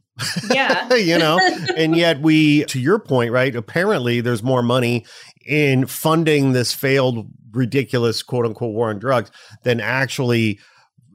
[0.51, 0.95] yeah.
[0.95, 1.39] you know,
[1.77, 3.55] and yet we, to your point, right?
[3.55, 5.05] Apparently, there's more money
[5.47, 9.31] in funding this failed, ridiculous quote unquote war on drugs
[9.63, 10.59] than actually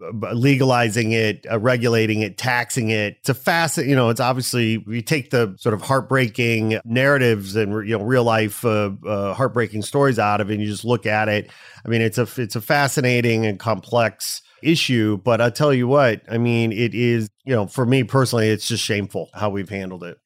[0.02, 3.18] uh, legalizing it, uh, regulating it, taxing it.
[3.20, 7.88] It's a facet, you know, it's obviously we take the sort of heartbreaking narratives and
[7.88, 11.06] you know real life uh, uh, heartbreaking stories out of it and you just look
[11.06, 11.52] at it.
[11.86, 15.18] I mean, it's a it's a fascinating and complex issue.
[15.18, 18.68] But I tell you what, I mean, it is, you know, for me personally, it's
[18.68, 20.18] just shameful how we've handled it.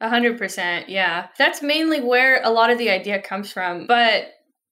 [0.00, 0.88] A hundred percent.
[0.88, 1.26] Yeah.
[1.38, 3.86] That's mainly where a lot of the idea comes from.
[3.86, 4.28] But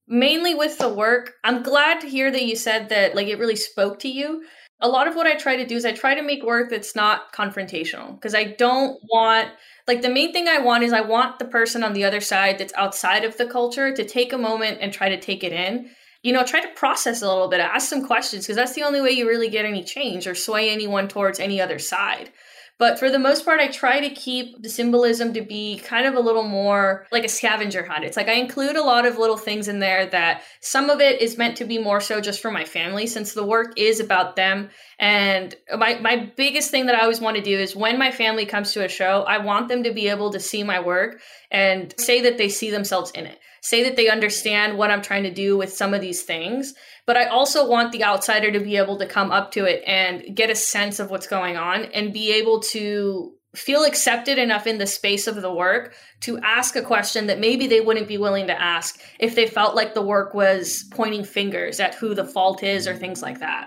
[0.06, 3.56] mainly with the work, I'm glad to hear that you said that like it really
[3.56, 4.44] spoke to you.
[4.80, 6.94] A lot of what I try to do is I try to make work that's
[6.94, 9.48] not confrontational because I don't want
[9.88, 12.58] like the main thing I want is I want the person on the other side
[12.58, 15.90] that's outside of the culture to take a moment and try to take it in
[16.22, 19.00] you know, try to process a little bit, ask some questions, because that's the only
[19.00, 22.30] way you really get any change or sway anyone towards any other side.
[22.78, 26.14] But for the most part, I try to keep the symbolism to be kind of
[26.14, 28.04] a little more like a scavenger hunt.
[28.04, 31.22] It's like I include a lot of little things in there that some of it
[31.22, 34.36] is meant to be more so just for my family, since the work is about
[34.36, 34.68] them.
[34.98, 38.44] And my, my biggest thing that I always want to do is when my family
[38.44, 41.94] comes to a show, I want them to be able to see my work and
[41.98, 45.34] say that they see themselves in it say that they understand what I'm trying to
[45.34, 46.72] do with some of these things.
[47.04, 50.36] But I also want the outsider to be able to come up to it and
[50.36, 54.78] get a sense of what's going on and be able to feel accepted enough in
[54.78, 58.46] the space of the work to ask a question that maybe they wouldn't be willing
[58.46, 62.62] to ask if they felt like the work was pointing fingers at who the fault
[62.62, 63.66] is or things like that.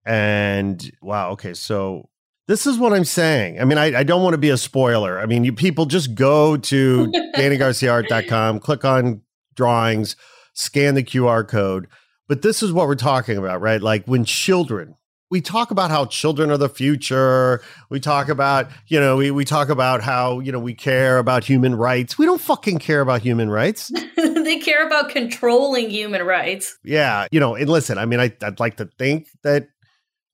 [0.07, 2.09] And wow, okay, so
[2.47, 3.61] this is what I'm saying.
[3.61, 5.19] I mean, I, I don't want to be a spoiler.
[5.19, 9.23] I mean, you people just go to DannyGarciaArt.com, click on
[9.55, 10.17] drawings,
[10.53, 11.89] scan the QR code.
[12.29, 13.81] But this is what we're talking about, right?
[13.81, 14.97] Like when children,
[15.31, 17.63] we talk about how children are the future.
[17.91, 21.45] We talk about, you know, we, we talk about how, you know, we care about
[21.45, 22.17] human rights.
[22.19, 23.91] We don't fucking care about human rights.
[24.17, 26.79] they care about controlling human rights.
[26.85, 27.27] Yeah.
[27.33, 29.69] You know, and listen, I mean, I, I'd like to think that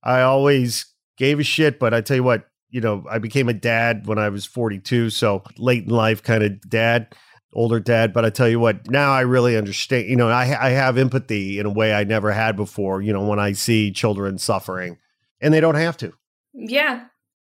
[0.02, 0.86] I always
[1.20, 4.18] gave a shit, but I tell you what, you know, I became a dad when
[4.18, 5.10] I was 42.
[5.10, 7.14] So late in life kind of dad
[7.52, 10.08] older dad, but I tell you what, now I really understand.
[10.08, 13.02] You know, I I have empathy in a way I never had before.
[13.02, 14.98] You know, when I see children suffering,
[15.40, 16.12] and they don't have to.
[16.54, 17.06] Yeah.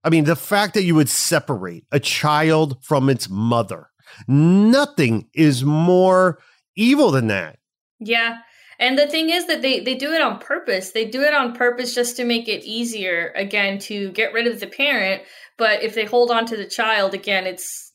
[0.03, 3.87] I mean, the fact that you would separate a child from its mother,
[4.27, 6.39] nothing is more
[6.75, 7.59] evil than that.
[7.99, 8.39] Yeah.
[8.83, 10.91] And the thing is that they they do it on purpose.
[10.91, 14.59] They do it on purpose just to make it easier again to get rid of
[14.59, 15.21] the parent,
[15.57, 17.93] but if they hold on to the child again, it's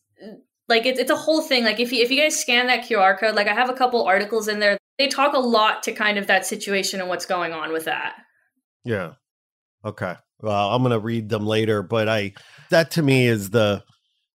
[0.67, 1.63] like it's it's a whole thing.
[1.63, 4.03] Like if you if you guys scan that QR code, like I have a couple
[4.05, 4.79] articles in there.
[4.99, 8.15] They talk a lot to kind of that situation and what's going on with that.
[8.83, 9.13] Yeah.
[9.85, 10.15] Okay.
[10.41, 12.33] Well, I'm gonna read them later, but I
[12.71, 13.85] that to me is the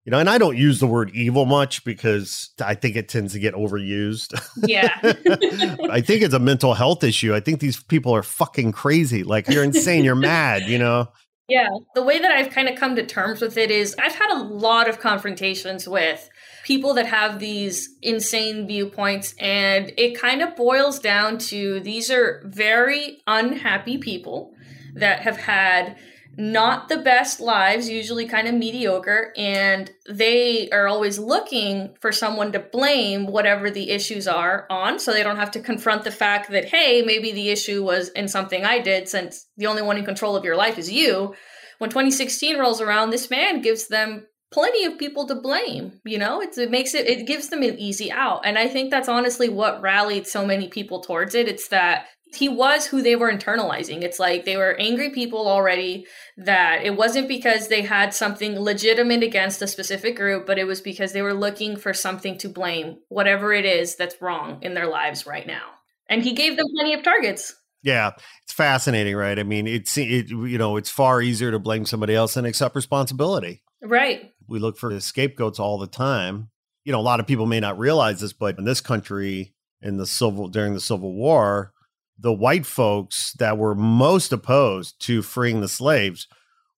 [0.05, 3.33] you know, and I don't use the word evil much because I think it tends
[3.33, 4.33] to get overused.
[4.67, 4.97] Yeah.
[5.91, 7.35] I think it's a mental health issue.
[7.35, 9.23] I think these people are fucking crazy.
[9.23, 11.07] Like you're insane, you're mad, you know.
[11.47, 14.31] Yeah, the way that I've kind of come to terms with it is I've had
[14.31, 16.29] a lot of confrontations with
[16.63, 22.41] people that have these insane viewpoints, and it kind of boils down to these are
[22.45, 24.53] very unhappy people
[24.93, 25.97] that have had
[26.37, 32.51] not the best lives, usually kind of mediocre, and they are always looking for someone
[32.53, 36.49] to blame whatever the issues are on so they don't have to confront the fact
[36.51, 40.05] that, hey, maybe the issue was in something I did since the only one in
[40.05, 41.35] control of your life is you.
[41.79, 46.41] When 2016 rolls around, this man gives them plenty of people to blame you know
[46.41, 49.47] it's, it makes it it gives them an easy out and i think that's honestly
[49.47, 54.01] what rallied so many people towards it it's that he was who they were internalizing.
[54.03, 56.05] It's like they were angry people already,
[56.37, 60.81] that it wasn't because they had something legitimate against a specific group, but it was
[60.81, 64.87] because they were looking for something to blame, whatever it is that's wrong in their
[64.87, 65.63] lives right now.
[66.09, 67.53] And he gave them plenty of targets.
[67.83, 68.11] Yeah,
[68.43, 69.39] it's fascinating, right?
[69.39, 72.75] I mean, it's it, you know, it's far easier to blame somebody else than accept
[72.75, 73.63] responsibility.
[73.81, 74.31] Right.
[74.47, 76.49] We look for scapegoats all the time.
[76.83, 79.97] You know, a lot of people may not realize this, but in this country, in
[79.97, 81.73] the civil during the Civil War,
[82.21, 86.27] the white folks that were most opposed to freeing the slaves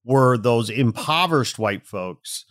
[0.05, 2.45] were those impoverished white folks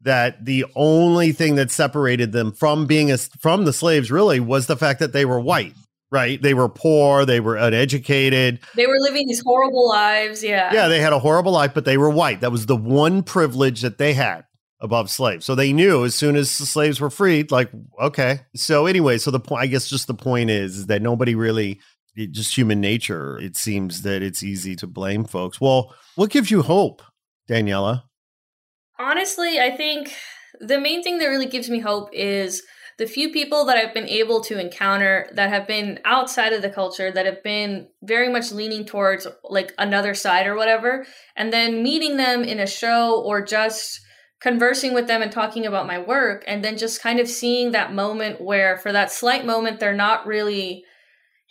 [0.00, 4.66] that the only thing that separated them from being a, from the slaves really was
[4.66, 5.74] the fact that they were white
[6.10, 6.40] right?
[6.40, 8.60] They were poor they were uneducated.
[8.74, 10.72] They were living these horrible lives yeah.
[10.72, 12.40] Yeah they had a horrible life but they were white.
[12.40, 14.44] That was the one privilege that they had
[14.80, 15.44] above slaves.
[15.44, 18.40] So they knew as soon as the slaves were freed like okay.
[18.56, 21.80] So anyway so the point i guess just the point is, is that nobody really
[22.18, 25.60] it, just human nature, it seems that it's easy to blame folks.
[25.60, 27.02] Well, what gives you hope,
[27.48, 28.02] Daniela?
[28.98, 30.12] Honestly, I think
[30.60, 32.62] the main thing that really gives me hope is
[32.98, 36.70] the few people that I've been able to encounter that have been outside of the
[36.70, 41.84] culture, that have been very much leaning towards like another side or whatever, and then
[41.84, 44.00] meeting them in a show or just
[44.40, 47.92] conversing with them and talking about my work, and then just kind of seeing that
[47.92, 50.84] moment where, for that slight moment, they're not really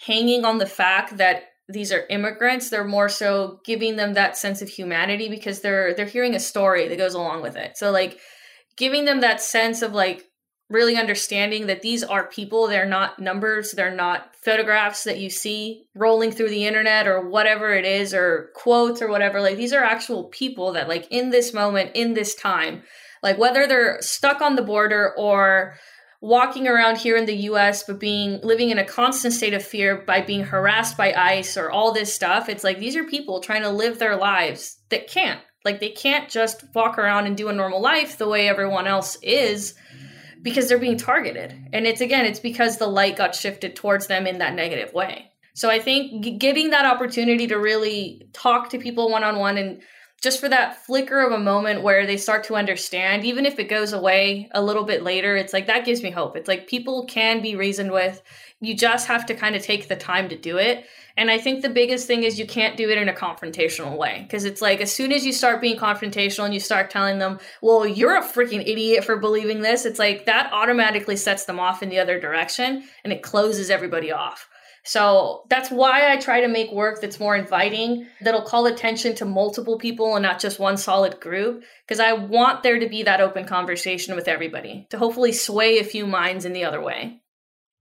[0.05, 4.61] hanging on the fact that these are immigrants they're more so giving them that sense
[4.61, 7.77] of humanity because they're they're hearing a story that goes along with it.
[7.77, 8.19] So like
[8.77, 10.23] giving them that sense of like
[10.69, 15.85] really understanding that these are people they're not numbers they're not photographs that you see
[15.95, 19.83] rolling through the internet or whatever it is or quotes or whatever like these are
[19.83, 22.83] actual people that like in this moment in this time
[23.23, 25.75] like whether they're stuck on the border or
[26.21, 30.03] walking around here in the US but being living in a constant state of fear
[30.05, 32.49] by being harassed by ICE or all this stuff.
[32.49, 35.39] It's like these are people trying to live their lives that can't.
[35.63, 39.17] Like they can't just walk around and do a normal life the way everyone else
[39.21, 39.75] is
[40.41, 41.53] because they're being targeted.
[41.73, 45.31] And it's again, it's because the light got shifted towards them in that negative way.
[45.53, 49.81] So I think getting that opportunity to really talk to people one on one and
[50.21, 53.69] just for that flicker of a moment where they start to understand, even if it
[53.69, 56.35] goes away a little bit later, it's like that gives me hope.
[56.35, 58.23] It's like people can be reasoned with.
[58.59, 60.85] You just have to kind of take the time to do it.
[61.17, 64.23] And I think the biggest thing is you can't do it in a confrontational way.
[64.23, 67.39] Because it's like as soon as you start being confrontational and you start telling them,
[67.61, 71.83] well, you're a freaking idiot for believing this, it's like that automatically sets them off
[71.83, 74.49] in the other direction and it closes everybody off.
[74.87, 79.25] So that's why I try to make work that's more inviting, that'll call attention to
[79.25, 81.65] multiple people and not just one solid group.
[81.85, 85.83] Because I want there to be that open conversation with everybody to hopefully sway a
[85.83, 87.21] few minds in the other way.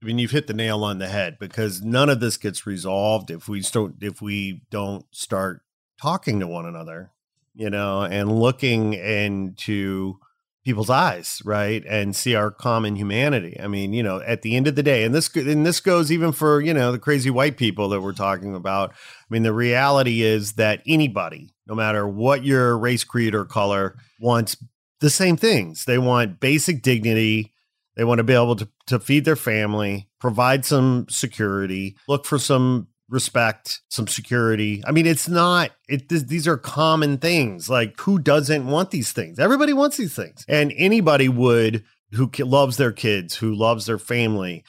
[0.02, 3.30] I mean, you've hit the nail on the head because none of this gets resolved
[3.30, 5.62] if we start if we don't start
[6.02, 7.12] talking to one another,
[7.54, 10.18] you know, and looking into
[10.66, 11.84] people's eyes, right?
[11.88, 13.56] And see our common humanity.
[13.62, 16.10] I mean, you know, at the end of the day, and this and this goes
[16.10, 18.90] even for, you know, the crazy white people that we're talking about.
[18.90, 18.94] I
[19.30, 24.56] mean, the reality is that anybody, no matter what your race, creed, or color, wants
[25.00, 25.84] the same things.
[25.84, 27.52] They want basic dignity.
[27.96, 32.38] They want to be able to, to feed their family, provide some security, look for
[32.38, 34.82] some respect, some security.
[34.86, 37.70] I mean, it's not, it, th- these are common things.
[37.70, 39.38] Like, who doesn't want these things?
[39.38, 40.44] Everybody wants these things.
[40.48, 44.64] And anybody would who loves their kids, who loves their family,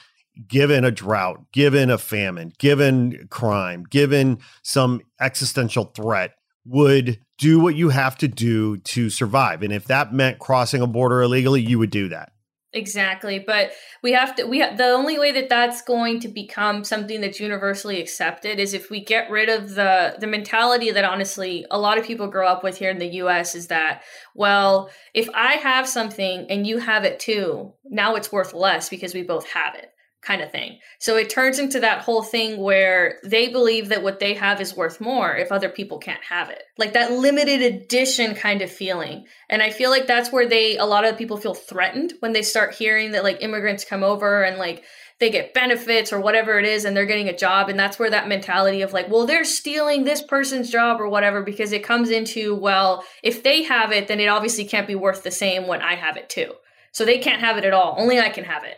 [0.46, 6.34] given a drought, given a famine, given crime, given some existential threat,
[6.64, 9.62] would do what you have to do to survive.
[9.62, 12.32] And if that meant crossing a border illegally, you would do that.
[12.74, 13.70] Exactly, but
[14.02, 14.44] we have to.
[14.44, 18.74] We have, the only way that that's going to become something that's universally accepted is
[18.74, 22.46] if we get rid of the the mentality that honestly a lot of people grow
[22.46, 23.54] up with here in the U.S.
[23.54, 24.02] is that
[24.34, 29.14] well, if I have something and you have it too, now it's worth less because
[29.14, 29.90] we both have it
[30.20, 30.78] kind of thing.
[30.98, 34.76] So it turns into that whole thing where they believe that what they have is
[34.76, 36.62] worth more if other people can't have it.
[36.76, 39.26] Like that limited edition kind of feeling.
[39.48, 42.42] And I feel like that's where they a lot of people feel threatened when they
[42.42, 44.84] start hearing that like immigrants come over and like
[45.20, 48.10] they get benefits or whatever it is and they're getting a job and that's where
[48.10, 52.10] that mentality of like well they're stealing this person's job or whatever because it comes
[52.10, 55.82] into well if they have it then it obviously can't be worth the same when
[55.82, 56.52] I have it too.
[56.92, 57.94] So they can't have it at all.
[57.98, 58.76] Only I can have it.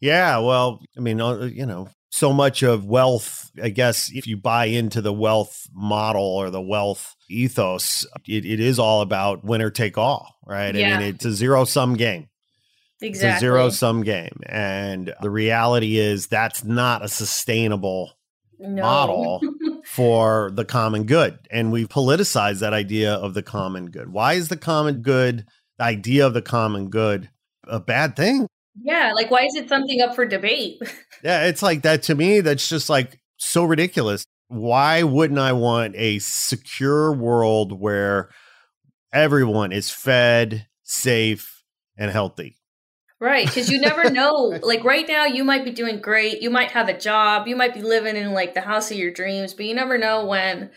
[0.00, 4.36] Yeah, well, I mean, uh, you know, so much of wealth, I guess, if you
[4.36, 9.70] buy into the wealth model or the wealth ethos, it, it is all about winner
[9.70, 10.74] take all, right?
[10.74, 10.96] Yeah.
[10.96, 12.28] I mean, it's a zero sum game.
[13.02, 13.28] Exactly.
[13.30, 14.38] It's a zero sum game.
[14.46, 18.12] And the reality is that's not a sustainable
[18.60, 18.82] no.
[18.82, 19.40] model
[19.84, 21.38] for the common good.
[21.50, 24.12] And we've politicized that idea of the common good.
[24.12, 25.46] Why is the common good,
[25.78, 27.28] the idea of the common good,
[27.64, 28.46] a bad thing?
[28.80, 30.80] Yeah, like why is it something up for debate?
[31.24, 32.40] yeah, it's like that to me.
[32.40, 34.24] That's just like so ridiculous.
[34.48, 38.30] Why wouldn't I want a secure world where
[39.12, 41.62] everyone is fed, safe,
[41.96, 42.56] and healthy?
[43.20, 44.58] Right, because you never know.
[44.62, 46.42] like right now, you might be doing great.
[46.42, 47.46] You might have a job.
[47.46, 50.26] You might be living in like the house of your dreams, but you never know
[50.26, 50.70] when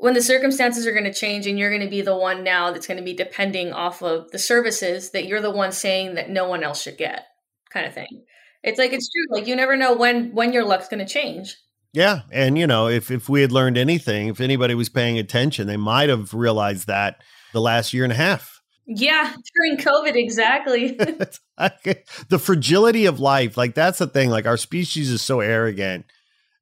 [0.00, 2.72] when the circumstances are going to change and you're going to be the one now
[2.72, 6.30] that's going to be depending off of the services that you're the one saying that
[6.30, 7.26] no one else should get
[7.70, 8.24] kind of thing.
[8.62, 9.26] It's like it's true.
[9.30, 11.56] Like you never know when when your luck's going to change.
[11.92, 15.66] Yeah, and you know, if if we had learned anything, if anybody was paying attention,
[15.66, 17.22] they might have realized that
[17.52, 18.60] the last year and a half.
[18.86, 20.92] Yeah, during COVID, exactly.
[22.28, 24.30] the fragility of life, like that's the thing.
[24.30, 26.06] Like our species is so arrogant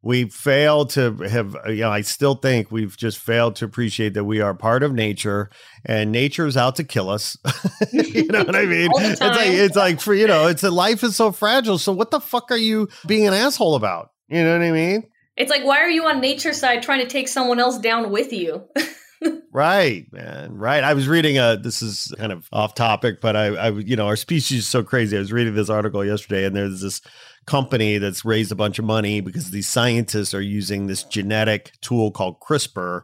[0.03, 4.14] we failed to have uh, you know i still think we've just failed to appreciate
[4.14, 5.51] that we are part of nature
[5.84, 7.36] and nature is out to kill us.
[7.92, 8.90] You know what i mean?
[8.94, 12.11] It's like it's like for you know it's a life is so fragile so what
[12.11, 14.11] the fuck are you being an asshole about?
[14.28, 15.05] You know what i mean?
[15.36, 18.32] It's like why are you on nature's side trying to take someone else down with
[18.32, 18.64] you
[19.52, 20.84] right man right.
[20.84, 24.06] I was reading a this is kind of off topic but i i you know
[24.06, 25.16] our species is so crazy.
[25.16, 27.00] I was reading this article yesterday and there's this
[27.46, 32.10] company that's raised a bunch of money because these scientists are using this genetic tool
[32.10, 33.02] called CRISPR,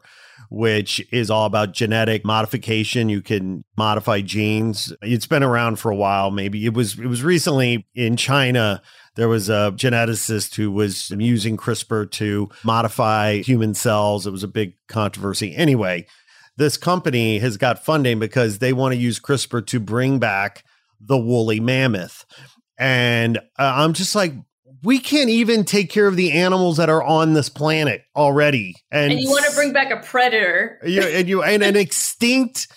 [0.55, 3.09] which is all about genetic modification.
[3.09, 4.93] You can modify genes.
[5.03, 6.31] It's been around for a while.
[6.31, 8.81] Maybe it was it was recently in China.
[9.17, 14.27] There was a geneticist who was using CRISPR to modify human cells.
[14.27, 15.55] It was a big controversy.
[15.57, 16.07] Anyway,
[16.57, 20.65] this company has got funding because they want to use CRISPR to bring back
[21.01, 22.25] the woolly mammoth.
[22.79, 24.35] And uh, I'm just like,
[24.85, 28.77] we can't even take care of the animals that are on this planet already.
[28.93, 30.79] And, and you want to bring back a predator.
[30.87, 32.69] You, and you and an extinct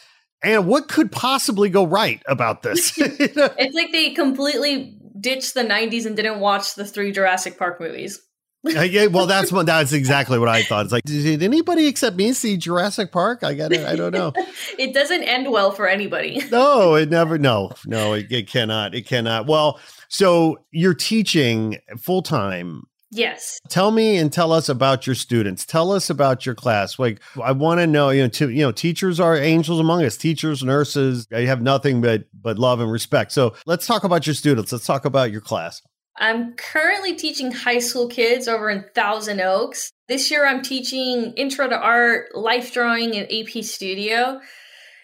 [0.42, 2.94] and what could possibly go right about this?
[2.98, 8.22] it's like they completely ditched the 90s and didn't watch the three Jurassic Park movies.
[8.64, 10.86] Yeah, well, that's what that's exactly what I thought.
[10.86, 13.44] It's like, did anybody except me see Jurassic Park?
[13.44, 13.86] I got it.
[13.86, 14.34] I don't know.
[14.80, 16.42] it doesn't end well for anybody.
[16.52, 17.38] no, it never.
[17.38, 18.96] No, no, it, it cannot.
[18.96, 19.48] It cannot.
[19.48, 22.84] Well, so you're teaching full time.
[23.10, 23.60] Yes.
[23.70, 25.66] Tell me and tell us about your students.
[25.66, 27.00] Tell us about your class.
[27.00, 30.18] Like I want to know, you know, to, you know, teachers are angels among us.
[30.18, 33.32] Teachers, nurses, I have nothing but but love and respect.
[33.32, 34.72] So let's talk about your students.
[34.72, 35.82] Let's talk about your class.
[36.20, 39.92] I'm currently teaching high school kids over in Thousand Oaks.
[40.08, 44.40] This year I'm teaching intro to art, life drawing and AP studio.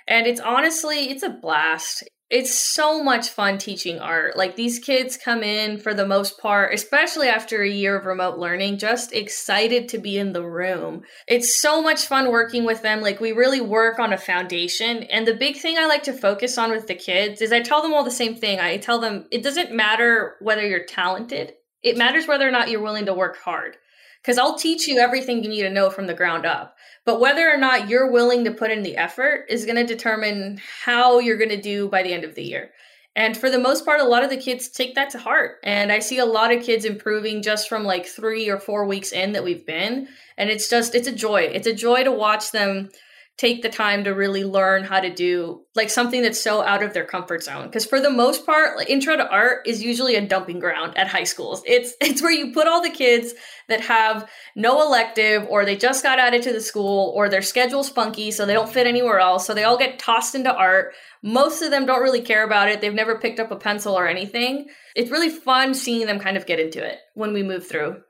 [0.08, 2.04] And it's honestly, it's a blast.
[2.34, 4.36] It's so much fun teaching art.
[4.36, 8.40] Like these kids come in for the most part, especially after a year of remote
[8.40, 11.04] learning, just excited to be in the room.
[11.28, 13.02] It's so much fun working with them.
[13.02, 15.04] Like we really work on a foundation.
[15.04, 17.84] And the big thing I like to focus on with the kids is I tell
[17.84, 18.60] them all the same thing.
[18.60, 21.54] I tell them it doesn't matter whether you're talented.
[21.84, 23.78] It matters whether or not you're willing to work hard.
[24.24, 26.78] Because I'll teach you everything you need to know from the ground up.
[27.06, 30.62] But whether or not you're willing to put in the effort is going to determine
[30.86, 32.72] how you're going to do by the end of the year.
[33.16, 35.58] And for the most part, a lot of the kids take that to heart.
[35.64, 39.12] And I see a lot of kids improving just from like three or four weeks
[39.12, 40.08] in that we've been.
[40.38, 41.42] And it's just, it's a joy.
[41.42, 42.90] It's a joy to watch them
[43.38, 46.94] take the time to really learn how to do like something that's so out of
[46.94, 47.66] their comfort zone.
[47.66, 51.08] Because for the most part like, intro to art is usually a dumping ground at
[51.08, 51.64] high schools.
[51.66, 53.34] It's it's where you put all the kids
[53.70, 57.90] that have no elective or they just got added to the school or their schedule's
[57.90, 60.94] funky so they don't fit anywhere else so they all get tossed into art.
[61.24, 62.82] Most of them don't really care about it.
[62.82, 64.68] They've never picked up a pencil or anything.
[64.96, 68.02] It's really fun seeing them kind of get into it when we move through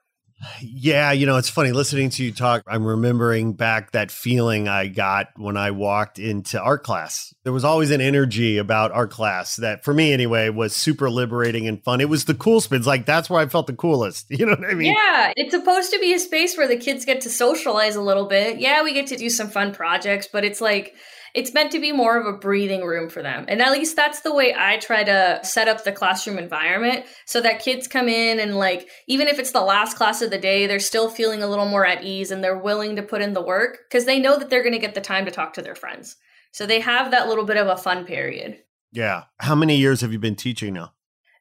[0.61, 2.63] yeah, you know, it's funny listening to you talk.
[2.67, 7.33] I'm remembering back that feeling I got when I walked into art class.
[7.43, 11.67] There was always an energy about art class that, for me anyway, was super liberating
[11.67, 12.01] and fun.
[12.01, 12.87] It was the cool spins.
[12.87, 14.27] Like, that's where I felt the coolest.
[14.43, 14.93] You know what I mean?
[14.93, 18.25] Yeah, it's supposed to be a space where the kids get to socialize a little
[18.25, 18.59] bit.
[18.59, 20.95] Yeah, we get to do some fun projects, but it's like,
[21.33, 23.45] it's meant to be more of a breathing room for them.
[23.47, 27.41] And at least that's the way I try to set up the classroom environment so
[27.41, 30.67] that kids come in and like even if it's the last class of the day,
[30.67, 33.41] they're still feeling a little more at ease and they're willing to put in the
[33.41, 35.75] work because they know that they're going to get the time to talk to their
[35.75, 36.17] friends.
[36.51, 38.59] So they have that little bit of a fun period.
[38.91, 39.23] Yeah.
[39.39, 40.93] How many years have you been teaching now?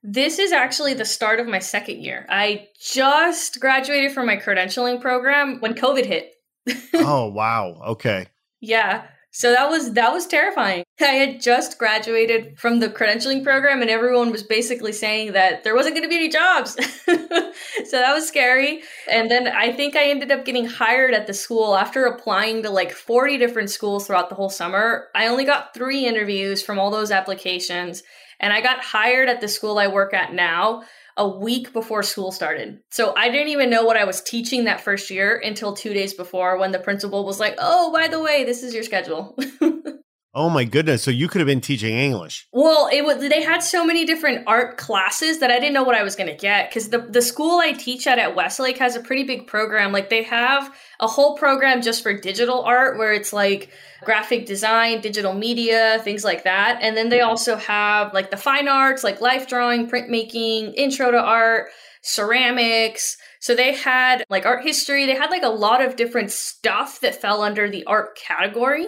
[0.03, 2.27] This is actually the start of my second year.
[2.29, 6.33] I just graduated from my credentialing program when COVID hit.
[6.95, 7.81] oh, wow.
[7.89, 8.27] Okay.
[8.61, 9.07] Yeah.
[9.35, 10.85] So that was that was terrifying.
[11.01, 15.75] I had just graduated from the credentialing program and everyone was basically saying that there
[15.75, 16.73] wasn't going to be any jobs.
[17.05, 18.83] so that was scary.
[19.11, 22.71] And then I think I ended up getting hired at the school after applying to
[22.71, 25.09] like 40 different schools throughout the whole summer.
[25.15, 28.03] I only got 3 interviews from all those applications
[28.39, 30.83] and I got hired at the school I work at now
[31.17, 32.81] a week before school started.
[32.91, 36.15] So I didn't even know what I was teaching that first year until two days
[36.15, 39.37] before when the principal was like, oh, by the way, this is your schedule.
[40.35, 41.03] Oh my goodness!
[41.03, 42.47] So you could have been teaching English.
[42.53, 45.95] Well, it was they had so many different art classes that I didn't know what
[45.95, 48.97] I was going to get because the the school I teach at at Westlake has
[48.97, 49.93] a pretty big program.
[49.93, 53.71] Like they have a whole program just for digital art where it's like
[54.05, 56.79] graphic design, digital media, things like that.
[56.81, 61.21] And then they also have like the fine arts, like life drawing, printmaking, intro to
[61.21, 61.69] art,
[62.01, 63.19] ceramics.
[63.41, 65.05] So they had like art history.
[65.05, 68.87] They had like a lot of different stuff that fell under the art category.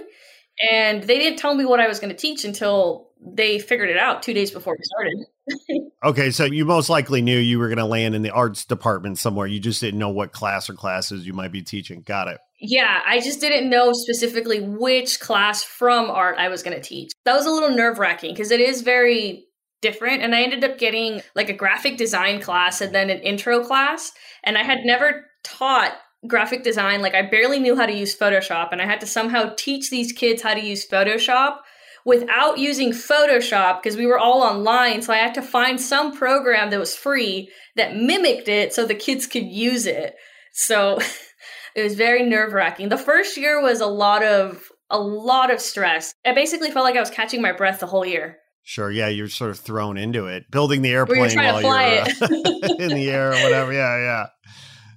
[0.60, 3.96] And they didn't tell me what I was going to teach until they figured it
[3.96, 5.90] out two days before we started.
[6.04, 9.18] okay, so you most likely knew you were going to land in the arts department
[9.18, 9.46] somewhere.
[9.46, 12.02] You just didn't know what class or classes you might be teaching.
[12.02, 12.38] Got it.
[12.60, 17.12] Yeah, I just didn't know specifically which class from art I was going to teach.
[17.24, 19.46] That was a little nerve wracking because it is very
[19.82, 20.22] different.
[20.22, 24.12] And I ended up getting like a graphic design class and then an intro class.
[24.42, 25.92] And I had never taught
[26.26, 29.52] graphic design, like I barely knew how to use Photoshop, and I had to somehow
[29.56, 31.58] teach these kids how to use Photoshop
[32.04, 35.02] without using Photoshop because we were all online.
[35.02, 38.94] So I had to find some program that was free that mimicked it so the
[38.94, 40.14] kids could use it.
[40.52, 40.98] So
[41.74, 42.88] it was very nerve wracking.
[42.88, 46.14] The first year was a lot of a lot of stress.
[46.24, 48.38] I basically felt like I was catching my breath the whole year.
[48.62, 48.90] Sure.
[48.90, 52.06] Yeah, you're sort of thrown into it, building the airplane while you're uh,
[52.78, 53.72] in the air or whatever.
[53.72, 54.26] Yeah, yeah.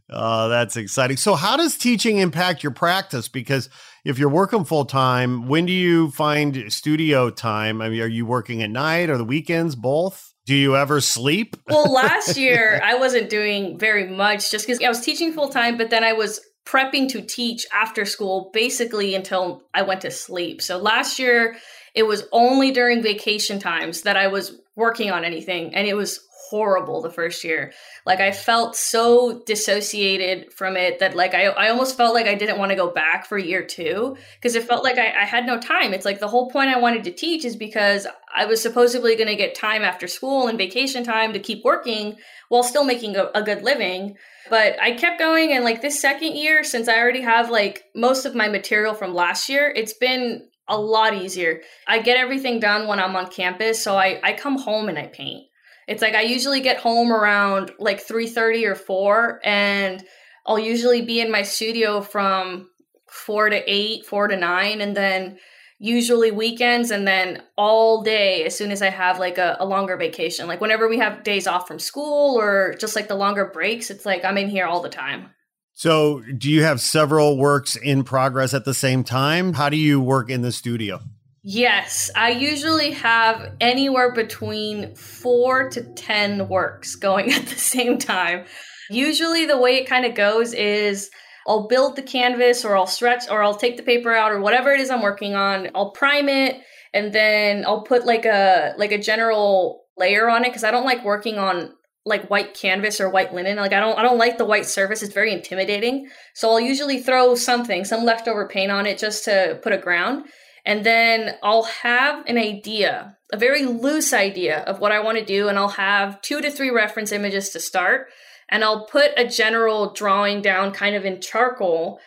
[0.10, 1.18] Oh, that's exciting.
[1.18, 3.28] So, how does teaching impact your practice?
[3.28, 3.70] Because
[4.06, 7.82] if you're working full time, when do you find studio time?
[7.82, 10.34] I mean, are you working at night or the weekends, both?
[10.46, 11.58] Do you ever sleep?
[11.68, 15.76] well, last year I wasn't doing very much just because I was teaching full time,
[15.78, 20.62] but then I was prepping to teach after school basically until I went to sleep.
[20.62, 21.58] So, last year
[21.94, 26.22] it was only during vacation times that I was working on anything, and it was
[26.50, 27.74] horrible the first year.
[28.06, 32.36] Like I felt so dissociated from it that like I, I almost felt like I
[32.36, 35.46] didn't want to go back for year two because it felt like I, I had
[35.46, 35.94] no time.
[35.94, 39.28] It's like the whole point I wanted to teach is because I was supposedly going
[39.28, 42.16] to get time after school and vacation time to keep working
[42.50, 44.16] while still making a, a good living.
[44.50, 48.26] But I kept going and like this second year, since I already have like most
[48.26, 51.62] of my material from last year, it's been a lot easier.
[51.88, 55.08] I get everything done when I'm on campus, so I, I come home and I
[55.08, 55.48] paint.
[55.88, 60.04] It's like I usually get home around like 3:30 or 4 and
[60.46, 62.70] I'll usually be in my studio from
[63.10, 65.38] 4 to 8, 4 to 9 and then
[65.80, 69.96] usually weekends and then all day as soon as I have like a, a, longer
[69.96, 70.48] vacation.
[70.48, 74.06] Like whenever we have days off from school or just like the longer breaks, it's
[74.06, 75.30] like I'm in here all the time.
[75.78, 79.54] So, do you have several works in progress at the same time?
[79.54, 81.00] How do you work in the studio?
[81.44, 88.46] Yes, I usually have anywhere between four to 10 works going at the same time.
[88.90, 91.12] Usually, the way it kind of goes is
[91.46, 94.72] I'll build the canvas or I'll stretch or I'll take the paper out or whatever
[94.72, 95.70] it is I'm working on.
[95.76, 96.60] I'll prime it
[96.92, 100.86] and then I'll put like a like a general layer on it because I don't
[100.86, 101.72] like working on
[102.08, 103.58] like white canvas or white linen.
[103.58, 105.04] Like I don't I don't like the white surface.
[105.04, 106.10] It's very intimidating.
[106.34, 110.26] So I'll usually throw something, some leftover paint on it just to put a ground.
[110.66, 115.26] And then I'll have an idea, a very loose idea of what I want to
[115.26, 118.08] do and I'll have two to three reference images to start
[118.50, 122.00] and I'll put a general drawing down kind of in charcoal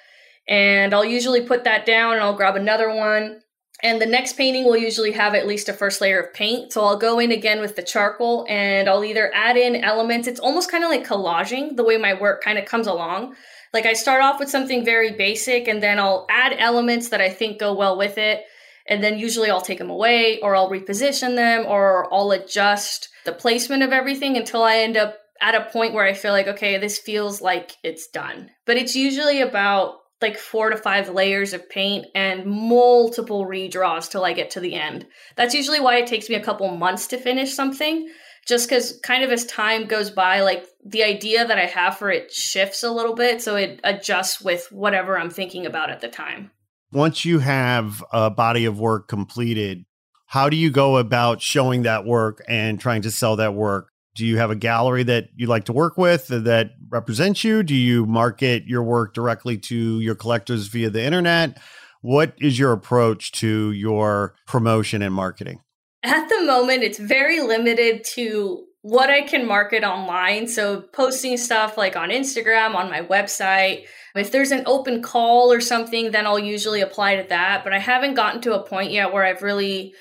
[0.48, 3.40] and I'll usually put that down and I'll grab another one
[3.82, 6.72] and the next painting will usually have at least a first layer of paint.
[6.72, 10.28] So I'll go in again with the charcoal and I'll either add in elements.
[10.28, 13.34] It's almost kind of like collaging the way my work kind of comes along.
[13.72, 17.30] Like I start off with something very basic and then I'll add elements that I
[17.30, 18.42] think go well with it.
[18.86, 23.32] And then usually I'll take them away or I'll reposition them or I'll adjust the
[23.32, 26.76] placement of everything until I end up at a point where I feel like, okay,
[26.76, 28.50] this feels like it's done.
[28.66, 34.24] But it's usually about like four to five layers of paint and multiple redraws till
[34.24, 35.06] I get to the end.
[35.36, 38.08] That's usually why it takes me a couple months to finish something,
[38.46, 42.10] just because kind of as time goes by, like the idea that I have for
[42.10, 43.40] it shifts a little bit.
[43.40, 46.50] So it adjusts with whatever I'm thinking about at the time.
[46.92, 49.84] Once you have a body of work completed,
[50.26, 54.26] how do you go about showing that work and trying to sell that work do
[54.26, 57.62] you have a gallery that you like to work with that represents you?
[57.62, 61.58] Do you market your work directly to your collectors via the internet?
[62.02, 65.60] What is your approach to your promotion and marketing?
[66.02, 70.48] At the moment, it's very limited to what I can market online.
[70.48, 73.84] So, posting stuff like on Instagram, on my website.
[74.14, 77.62] If there's an open call or something, then I'll usually apply to that.
[77.62, 79.94] But I haven't gotten to a point yet where I've really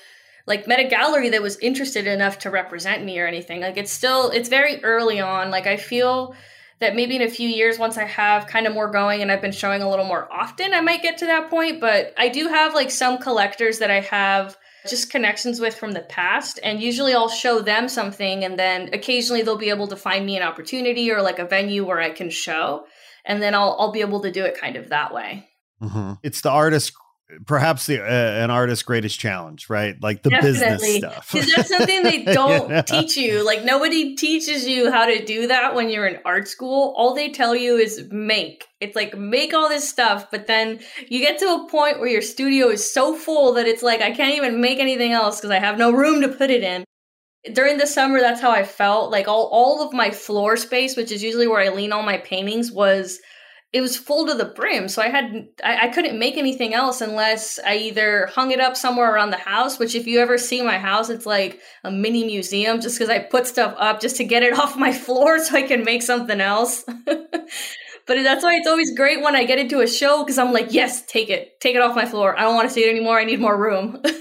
[0.46, 3.60] like met a gallery that was interested enough to represent me or anything.
[3.60, 5.50] Like it's still it's very early on.
[5.50, 6.34] Like I feel
[6.80, 9.42] that maybe in a few years once I have kind of more going and I've
[9.42, 12.48] been showing a little more often, I might get to that point, but I do
[12.48, 14.56] have like some collectors that I have
[14.88, 19.42] just connections with from the past and usually I'll show them something and then occasionally
[19.42, 22.30] they'll be able to find me an opportunity or like a venue where I can
[22.30, 22.86] show
[23.26, 25.46] and then I'll I'll be able to do it kind of that way.
[25.82, 26.14] Mm-hmm.
[26.22, 26.94] It's the artist
[27.46, 30.00] perhaps the uh, an artist's greatest challenge, right?
[30.02, 30.60] Like the Definitely.
[30.60, 31.32] business stuff.
[31.32, 32.82] Because that's something they don't yeah.
[32.82, 33.44] teach you.
[33.44, 36.94] Like nobody teaches you how to do that when you're in art school.
[36.96, 38.66] All they tell you is make.
[38.80, 42.22] It's like make all this stuff, but then you get to a point where your
[42.22, 45.58] studio is so full that it's like I can't even make anything else because I
[45.58, 46.84] have no room to put it in.
[47.54, 49.10] During the summer, that's how I felt.
[49.10, 52.18] Like all, all of my floor space, which is usually where I lean all my
[52.18, 53.18] paintings, was
[53.72, 57.00] it was full to the brim so i had I, I, couldn't make anything else
[57.00, 60.62] unless i either hung it up somewhere around the house which if you ever see
[60.62, 64.24] my house it's like a mini museum just because i put stuff up just to
[64.24, 66.84] get it off my floor so i can make something else.
[68.06, 70.72] But that's why it's always great when i get into a show because i'm like
[70.72, 71.60] yes take it.
[71.60, 72.36] Take it off my floor.
[72.36, 73.20] I don't want to see it anymore.
[73.20, 74.02] I need more room.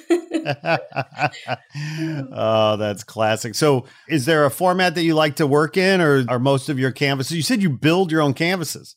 [2.32, 3.56] Oh that's classic.
[3.56, 6.78] So is there a format that you like to work in or are most of
[6.78, 8.96] your canvases you said you build your own canvases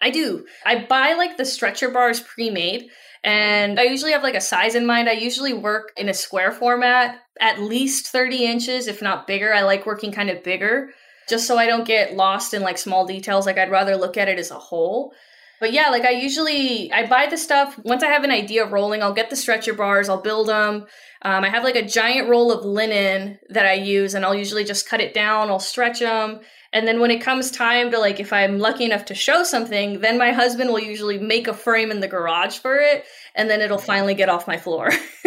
[0.00, 0.46] I do.
[0.64, 2.88] I buy like the stretcher bars pre made.
[3.24, 5.08] And I usually have like a size in mind.
[5.08, 9.52] I usually work in a square format, at least 30 inches, if not bigger.
[9.52, 10.90] I like working kind of bigger
[11.28, 13.46] just so I don't get lost in like small details.
[13.46, 15.12] Like I'd rather look at it as a whole.
[15.58, 19.02] But yeah, like I usually I buy the stuff once I have an idea rolling.
[19.02, 20.08] I'll get the stretcher bars.
[20.08, 20.86] I'll build them.
[21.22, 24.64] Um, I have like a giant roll of linen that I use, and I'll usually
[24.64, 25.48] just cut it down.
[25.48, 26.40] I'll stretch them,
[26.76, 30.00] and then when it comes time to like, if I'm lucky enough to show something,
[30.00, 33.62] then my husband will usually make a frame in the garage for it, and then
[33.62, 34.90] it'll finally get off my floor.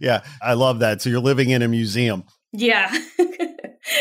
[0.00, 1.02] yeah, I love that.
[1.02, 2.24] So you're living in a museum.
[2.52, 2.90] Yeah.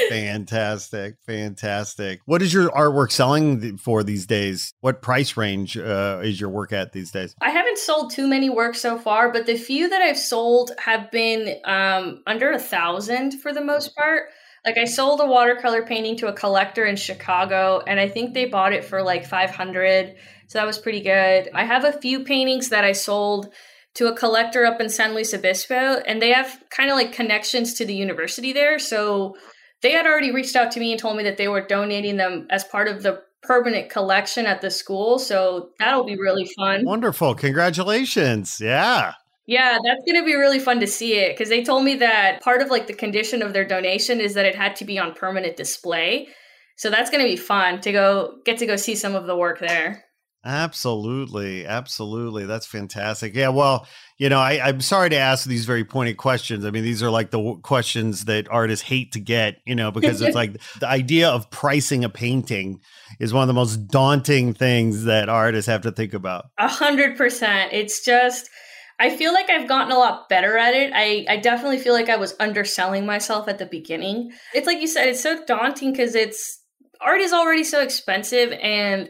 [0.10, 1.16] fantastic.
[1.26, 2.20] Fantastic.
[2.26, 4.74] What is your artwork selling for these days?
[4.82, 7.36] What price range uh, is your work at these days?
[7.42, 11.12] I haven't sold too many works so far, but the few that I've sold have
[11.12, 14.30] been um, under a thousand for the most part.
[14.66, 18.46] Like I sold a watercolor painting to a collector in Chicago, and I think they
[18.46, 20.16] bought it for like 500.
[20.48, 21.50] So that was pretty good.
[21.54, 23.54] I have a few paintings that I sold
[23.96, 27.74] to a collector up in San Luis Obispo, and they have kind of like connections
[27.76, 28.80] to the university there.
[28.80, 29.36] So
[29.82, 32.48] they had already reached out to me and told me that they were donating them
[32.50, 35.20] as part of the permanent collection at the school.
[35.20, 36.86] So that'll be really fun.
[36.86, 37.36] Wonderful.
[37.36, 38.60] Congratulations.
[38.60, 39.14] Yeah.
[39.46, 42.42] Yeah, that's going to be really fun to see it because they told me that
[42.44, 45.14] part of like the condition of their donation is that it had to be on
[45.14, 46.28] permanent display.
[46.76, 49.36] So that's going to be fun to go get to go see some of the
[49.36, 50.06] work there.
[50.46, 51.66] Absolutely.
[51.66, 52.46] Absolutely.
[52.46, 53.36] That's fantastic.
[53.36, 53.50] Yeah.
[53.50, 53.86] Well,
[54.18, 56.66] you know, I, am sorry to ask these very pointed questions.
[56.66, 59.92] I mean, these are like the w- questions that artists hate to get, you know,
[59.92, 62.80] because it's like the idea of pricing a painting
[63.20, 66.46] is one of the most daunting things that artists have to think about.
[66.58, 67.74] A hundred percent.
[67.74, 68.50] It's just,
[68.98, 70.94] I feel like I've gotten a lot better at it.
[70.96, 74.32] I, I definitely feel like I was underselling myself at the beginning.
[74.54, 76.62] It's like you said, it's so daunting because it's
[77.02, 79.10] art is already so expensive and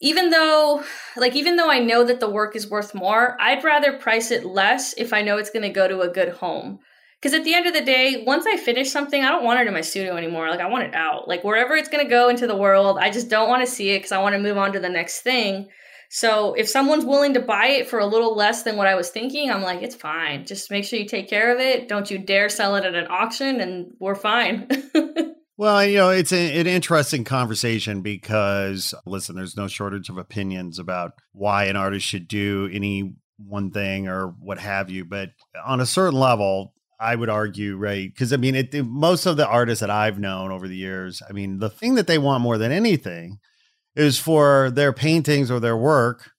[0.00, 0.82] even though
[1.16, 4.44] like even though I know that the work is worth more, I'd rather price it
[4.44, 6.80] less if I know it's going to go to a good home.
[7.20, 9.66] Because at the end of the day, once I finish something, I don't want it
[9.66, 10.48] in my studio anymore.
[10.48, 11.28] Like I want it out.
[11.28, 13.90] Like wherever it's going to go into the world, I just don't want to see
[13.90, 15.68] it because I want to move on to the next thing.
[16.08, 19.10] So if someone's willing to buy it for a little less than what I was
[19.10, 20.46] thinking, I'm like, it's fine.
[20.46, 21.88] Just make sure you take care of it.
[21.88, 24.66] Don't you dare sell it at an auction, and we're fine.
[25.60, 30.78] well, you know, it's a, an interesting conversation because, listen, there's no shortage of opinions
[30.78, 35.04] about why an artist should do any one thing or what have you.
[35.04, 35.32] But
[35.62, 38.10] on a certain level, I would argue, right?
[38.10, 41.34] Because I mean, it, most of the artists that I've known over the years, I
[41.34, 43.38] mean, the thing that they want more than anything
[43.94, 46.30] is for their paintings or their work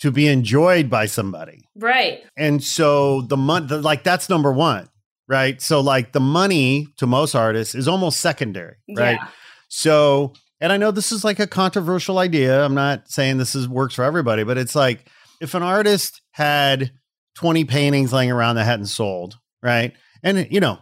[0.00, 1.68] to be enjoyed by somebody.
[1.76, 2.24] Right.
[2.36, 4.88] And so the month, like that's number one,
[5.28, 5.60] right?
[5.60, 9.18] So like the money to most artists is almost secondary, right?
[9.20, 9.28] Yeah.
[9.68, 12.64] So, and I know this is like a controversial idea.
[12.64, 15.06] I'm not saying this is works for everybody, but it's like
[15.40, 16.92] if an artist had
[17.36, 19.92] 20 paintings laying around that hadn't sold, right?
[20.22, 20.78] And you know,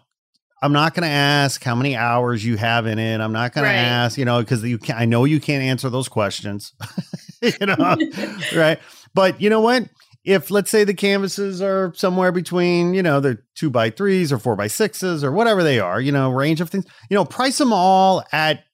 [0.62, 3.20] I'm not going to ask how many hours you have in it.
[3.20, 3.72] I'm not going right.
[3.72, 6.72] to ask, you know, because you can I know you can't answer those questions,
[7.42, 7.96] you know,
[8.54, 8.78] right?
[9.14, 9.88] But you know what?
[10.24, 14.38] If let's say the canvases are somewhere between, you know, they're two by threes or
[14.38, 17.58] four by sixes or whatever they are, you know, range of things, you know, price
[17.58, 18.64] them all at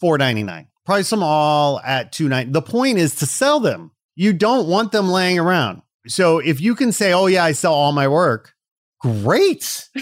[0.00, 0.68] four ninety nine.
[0.84, 2.52] Price them all at two ninety.
[2.52, 3.92] The point is to sell them.
[4.14, 5.80] You don't want them laying around.
[6.06, 8.52] So if you can say, "Oh yeah, I sell all my work,"
[9.00, 9.88] great.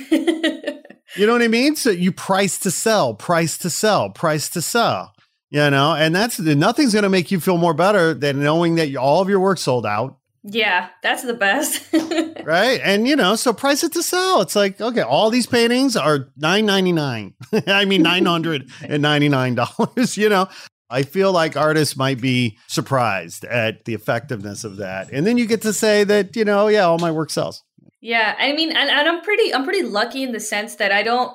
[1.16, 1.74] You know what I mean?
[1.74, 5.12] So you price to sell, price to sell, price to sell.
[5.50, 8.94] You know, and that's nothing's going to make you feel more better than knowing that
[8.94, 10.16] all of your work sold out.
[10.42, 11.92] Yeah, that's the best.
[12.44, 12.80] right?
[12.82, 14.40] And you know, so price it to sell.
[14.40, 17.34] It's like, okay, all these paintings are nine ninety nine.
[17.66, 20.48] I mean nine hundred and ninety nine dollars, you know.
[20.92, 25.12] I feel like artists might be surprised at the effectiveness of that.
[25.12, 27.62] And then you get to say that, you know, yeah, all my work sells.
[28.00, 31.04] Yeah, I mean, and, and I'm pretty, I'm pretty lucky in the sense that I
[31.04, 31.32] don't,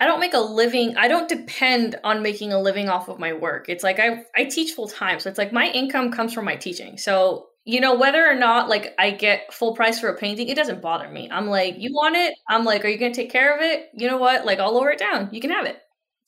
[0.00, 0.96] I don't make a living.
[0.96, 3.68] I don't depend on making a living off of my work.
[3.68, 6.56] It's like I, I teach full time, so it's like my income comes from my
[6.56, 6.98] teaching.
[6.98, 10.56] So you know, whether or not like I get full price for a painting, it
[10.56, 11.28] doesn't bother me.
[11.30, 12.34] I'm like, you want it?
[12.48, 13.88] I'm like, are you gonna take care of it?
[13.94, 14.44] You know what?
[14.44, 15.28] Like, I'll lower it down.
[15.32, 15.78] You can have it.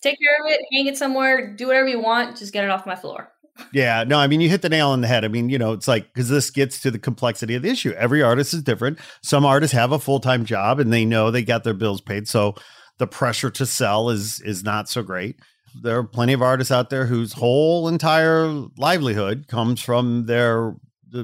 [0.03, 0.61] Take care of it.
[0.73, 1.55] Hang it somewhere.
[1.55, 2.37] Do whatever you want.
[2.37, 3.31] Just get it off my floor
[3.73, 5.25] yeah, no, I mean, you hit the nail on the head.
[5.25, 7.93] I mean, you know, it's like, because this gets to the complexity of the issue.
[7.93, 8.99] Every artist is different.
[9.23, 12.27] Some artists have a full time job and they know they got their bills paid.
[12.29, 12.55] So
[12.99, 15.37] the pressure to sell is is not so great.
[15.83, 20.75] There are plenty of artists out there whose whole entire livelihood comes from their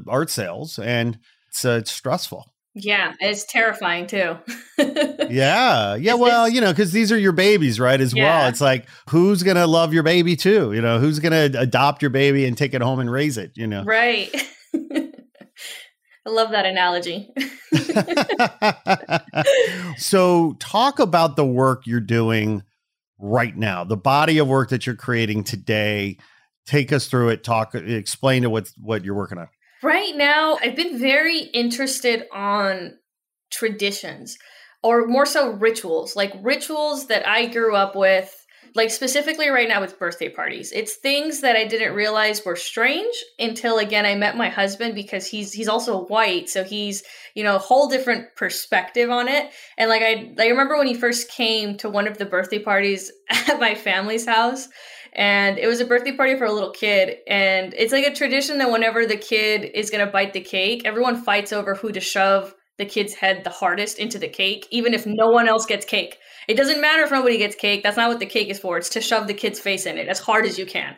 [0.09, 1.19] art sales, and
[1.49, 2.53] it's uh, it's stressful.
[2.75, 4.37] Yeah, it's terrifying too.
[4.79, 5.97] yeah.
[5.97, 6.15] Yeah.
[6.15, 8.01] Well, you know, because these are your babies, right?
[8.01, 8.25] As yeah.
[8.25, 8.49] well.
[8.49, 10.73] It's like, who's going to love your baby too?
[10.73, 13.53] You know, who's going to adopt your baby and take it home and raise it,
[13.57, 13.83] you know?
[13.83, 14.31] Right.
[16.27, 17.31] I love that analogy.
[19.97, 22.63] so, talk about the work you're doing
[23.19, 26.19] right now, the body of work that you're creating today.
[26.67, 27.43] Take us through it.
[27.43, 29.49] Talk, explain to what what you're working on.
[29.83, 32.99] Right now, I've been very interested on
[33.51, 34.37] traditions
[34.83, 38.35] or more so rituals, like rituals that I grew up with,
[38.75, 40.71] like specifically right now with birthday parties.
[40.73, 45.27] It's things that I didn't realize were strange until again I met my husband because
[45.27, 47.03] he's he's also white, so he's,
[47.35, 49.51] you know, a whole different perspective on it.
[49.77, 53.11] And like I I remember when he first came to one of the birthday parties
[53.31, 54.69] at my family's house
[55.21, 57.19] and it was a birthday party for a little kid.
[57.29, 60.83] And it's like a tradition that whenever the kid is going to bite the cake
[60.87, 64.95] everyone fights over who to shove the kid's head the hardest into the cake even
[64.95, 66.17] if no one else gets cake.
[66.49, 67.83] It doesn't matter if nobody gets cake.
[67.83, 68.79] That's not what the cake is for.
[68.79, 70.97] It's to shove the kid's face in it as hard as you can.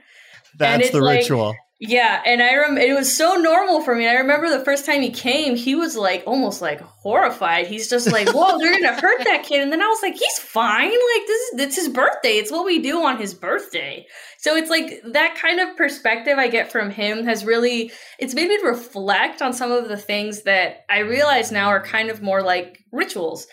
[0.57, 4.07] That's the like, ritual Yeah, and I rem- it was so normal for me.
[4.07, 7.67] I remember the first time he came, he was like almost like horrified.
[7.67, 10.39] He's just like, "Whoa, they're gonna hurt that kid," and then I was like, "He's
[10.39, 10.91] fine.
[10.91, 12.35] Like this is it's his birthday.
[12.35, 14.07] It's what we do on his birthday."
[14.39, 18.49] So it's like that kind of perspective I get from him has really it's made
[18.49, 22.43] me reflect on some of the things that I realize now are kind of more
[22.43, 23.49] like rituals.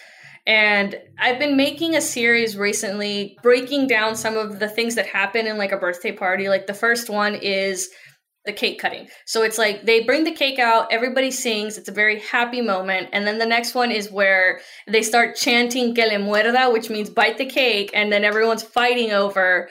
[0.45, 5.47] And I've been making a series recently breaking down some of the things that happen
[5.47, 6.47] in like a birthday party.
[6.47, 7.89] Like the first one is
[8.49, 9.07] the cake cutting.
[9.25, 13.09] So it's like they bring the cake out, everybody sings, it's a very happy moment.
[13.13, 17.09] And then the next one is where they start chanting que le muerda, which means
[17.09, 19.69] bite the cake, and then everyone's fighting over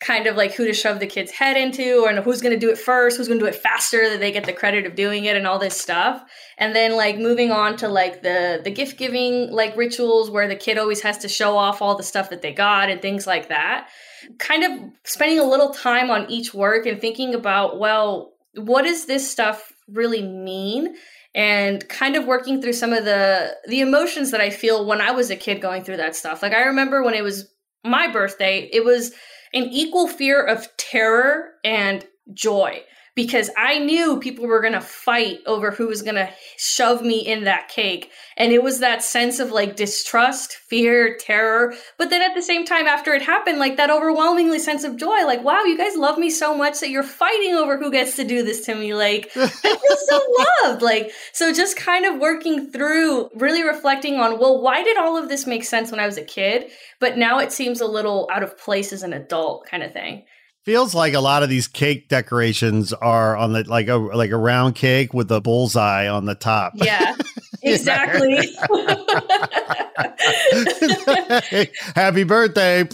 [0.00, 2.70] kind of like who to shove the kid's head into or who's going to do
[2.70, 5.24] it first, who's going to do it faster that they get the credit of doing
[5.24, 6.22] it and all this stuff.
[6.56, 10.54] And then like moving on to like the the gift giving like rituals where the
[10.54, 13.48] kid always has to show off all the stuff that they got and things like
[13.48, 13.88] that
[14.38, 19.06] kind of spending a little time on each work and thinking about, well, what does
[19.06, 20.96] this stuff really mean?
[21.34, 25.12] And kind of working through some of the the emotions that I feel when I
[25.12, 26.42] was a kid going through that stuff.
[26.42, 27.48] Like I remember when it was
[27.84, 29.12] my birthday, it was
[29.52, 32.82] an equal fear of terror and joy
[33.18, 37.18] because I knew people were going to fight over who was going to shove me
[37.18, 38.12] in that cake.
[38.36, 41.74] And it was that sense of like distrust, fear, terror.
[41.96, 45.26] But then at the same time, after it happened, like that overwhelmingly sense of joy
[45.26, 48.24] like, wow, you guys love me so much that you're fighting over who gets to
[48.24, 48.94] do this to me.
[48.94, 50.20] Like, I feel so
[50.62, 50.82] loved.
[50.82, 55.28] Like, so just kind of working through, really reflecting on, well, why did all of
[55.28, 56.70] this make sense when I was a kid?
[57.00, 60.22] But now it seems a little out of place as an adult kind of thing
[60.64, 64.36] feels like a lot of these cake decorations are on the like a like a
[64.36, 66.72] round cake with a bullseye on the top.
[66.76, 67.14] Yeah.
[67.62, 68.56] Exactly.
[71.94, 72.88] Happy birthday.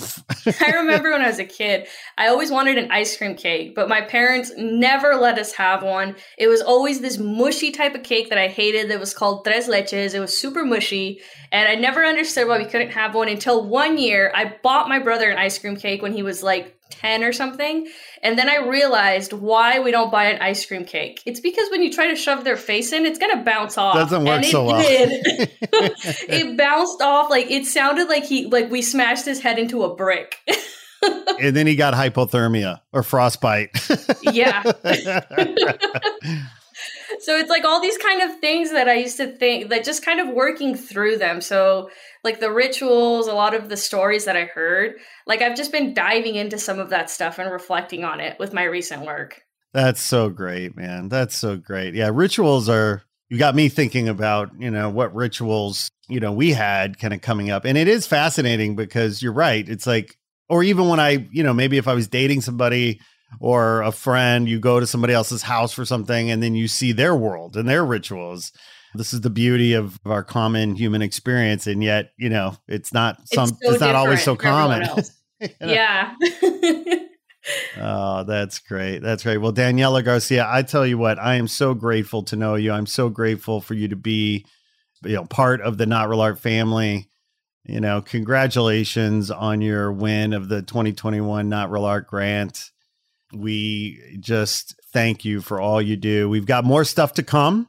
[0.61, 1.87] I remember when I was a kid,
[2.17, 6.17] I always wanted an ice cream cake, but my parents never let us have one.
[6.39, 9.69] It was always this mushy type of cake that I hated that was called tres
[9.69, 10.15] leches.
[10.15, 11.21] It was super mushy,
[11.53, 14.99] and I never understood why we couldn't have one until one year I bought my
[14.99, 17.87] brother an ice cream cake when he was like 10 or something.
[18.23, 21.23] And then I realized why we don't buy an ice cream cake.
[21.27, 23.95] It's because when you try to shove their face in, it's going to bounce off.
[23.95, 24.81] Doesn't work and so well.
[24.85, 29.95] it bounced off like it sounded like he like we smashed his head into a
[29.95, 30.37] brick.
[31.41, 33.71] and then he got hypothermia or frostbite.
[34.23, 34.63] yeah.
[37.21, 40.05] so it's like all these kind of things that I used to think that just
[40.05, 41.41] kind of working through them.
[41.41, 41.91] So
[42.23, 44.97] like the rituals, a lot of the stories that I heard,
[45.27, 48.53] like I've just been diving into some of that stuff and reflecting on it with
[48.53, 49.43] my recent work.
[49.73, 51.09] That's so great, man.
[51.09, 51.95] That's so great.
[51.95, 56.53] Yeah, rituals are you got me thinking about, you know, what rituals, you know, we
[56.53, 57.65] had kind of coming up.
[57.65, 59.69] And it is fascinating because you're right.
[59.69, 60.17] It's like
[60.49, 63.01] or even when I, you know, maybe if I was dating somebody
[63.41, 66.93] or a friend, you go to somebody else's house for something and then you see
[66.93, 68.53] their world and their rituals.
[68.95, 73.17] This is the beauty of our common human experience and yet you know it's not
[73.29, 74.83] some it's, so it's not always so common.
[75.41, 75.73] you know?
[75.73, 76.15] yeah.
[77.79, 79.01] Oh that's great.
[79.01, 79.37] That's great.
[79.37, 82.73] Well daniela garcia i tell you what i am so grateful to know you.
[82.73, 84.47] I'm so grateful for you to be
[85.05, 87.11] you know part of the not real art family.
[87.65, 92.71] You know congratulations on your win of the 2021 not real art grant
[93.35, 97.67] we just thank you for all you do we've got more stuff to come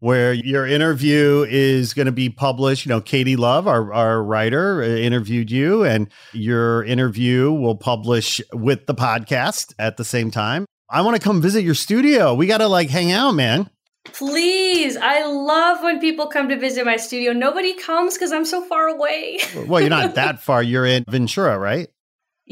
[0.00, 2.84] where your interview is going to be published.
[2.84, 8.40] You know, Katie Love, our, our writer, uh, interviewed you, and your interview will publish
[8.52, 10.64] with the podcast at the same time.
[10.88, 12.34] I want to come visit your studio.
[12.34, 13.70] We got to like hang out, man.
[14.06, 14.96] Please.
[14.96, 17.32] I love when people come to visit my studio.
[17.32, 19.38] Nobody comes because I'm so far away.
[19.68, 20.62] well, you're not that far.
[20.62, 21.88] You're in Ventura, right?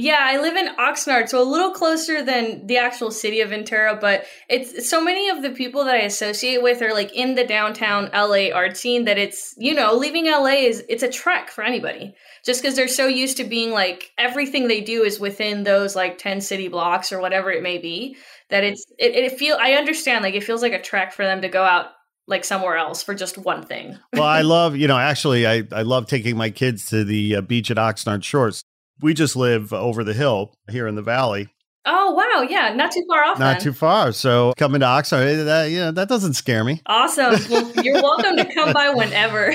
[0.00, 3.98] Yeah, I live in Oxnard, so a little closer than the actual city of Ventura,
[4.00, 7.44] but it's so many of the people that I associate with are like in the
[7.44, 11.64] downtown LA art scene that it's, you know, leaving LA is it's a trek for
[11.64, 12.14] anybody.
[12.44, 16.16] Just because they're so used to being like everything they do is within those like
[16.16, 18.16] 10 city blocks or whatever it may be,
[18.50, 21.42] that it's it, it feel I understand like it feels like a trek for them
[21.42, 21.86] to go out
[22.28, 23.98] like somewhere else for just one thing.
[24.12, 27.40] well, I love, you know, actually, I, I love taking my kids to the uh,
[27.40, 28.62] beach at Oxnard Shores
[29.00, 31.48] we just live over the hill here in the valley.
[31.90, 33.38] Oh wow, yeah, not too far off.
[33.38, 33.60] Not then.
[33.62, 34.12] too far.
[34.12, 36.82] So coming to Oxnard, eh, that yeah, that doesn't scare me.
[36.84, 37.36] Awesome.
[37.48, 39.54] Well, you're welcome to come by whenever.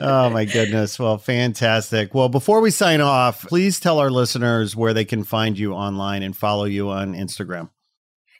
[0.00, 0.98] oh my goodness.
[0.98, 2.14] Well, fantastic.
[2.14, 6.22] Well, before we sign off, please tell our listeners where they can find you online
[6.22, 7.68] and follow you on Instagram.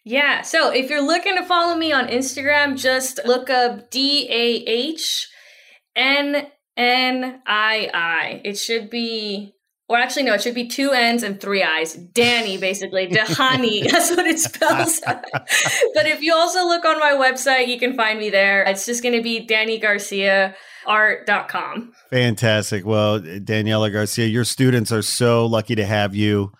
[0.04, 0.40] Yeah.
[0.40, 5.28] So if you're looking to follow me on Instagram, just look up D A H
[5.94, 6.46] N
[6.78, 8.40] N I I.
[8.42, 9.54] It should be
[9.88, 11.94] or actually no, it should be two N's and three I's.
[11.94, 13.06] Danny, basically.
[13.08, 13.82] Dahani.
[13.90, 15.00] That's what it spells.
[15.04, 18.62] but if you also look on my website, you can find me there.
[18.64, 20.54] It's just going to be Danny Garcia
[20.86, 21.92] art.com.
[22.10, 22.86] Fantastic.
[22.86, 26.52] Well, Daniela Garcia, your students are so lucky to have you.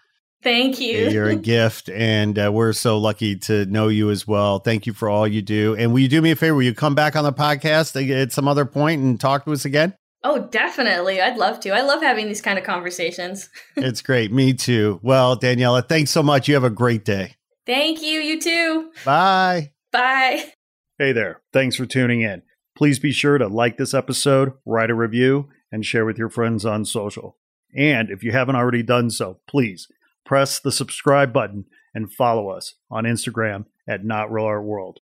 [0.43, 1.09] Thank you.
[1.09, 4.61] You're a gift, and uh, we're so lucky to know you as well.
[4.61, 5.74] Thank you for all you do.
[5.74, 6.55] And will you do me a favor?
[6.55, 9.64] Will you come back on the podcast at some other point and talk to us
[9.64, 9.95] again?
[10.24, 11.20] Oh, definitely.
[11.20, 11.70] I'd love to.
[11.70, 13.48] I love having these kind of conversations.
[13.76, 14.32] it's great.
[14.32, 14.98] Me too.
[15.02, 16.48] Well, Daniela, thanks so much.
[16.48, 17.36] You have a great day.
[17.66, 18.20] Thank you.
[18.20, 18.90] You too.
[19.04, 19.72] Bye.
[19.92, 20.52] Bye.
[20.98, 21.42] Hey there.
[21.52, 22.42] Thanks for tuning in.
[22.76, 26.64] Please be sure to like this episode, write a review, and share with your friends
[26.64, 27.36] on social.
[27.76, 29.88] And if you haven't already done so, please
[30.24, 35.00] press the subscribe button and follow us on Instagram at Not Real Art World.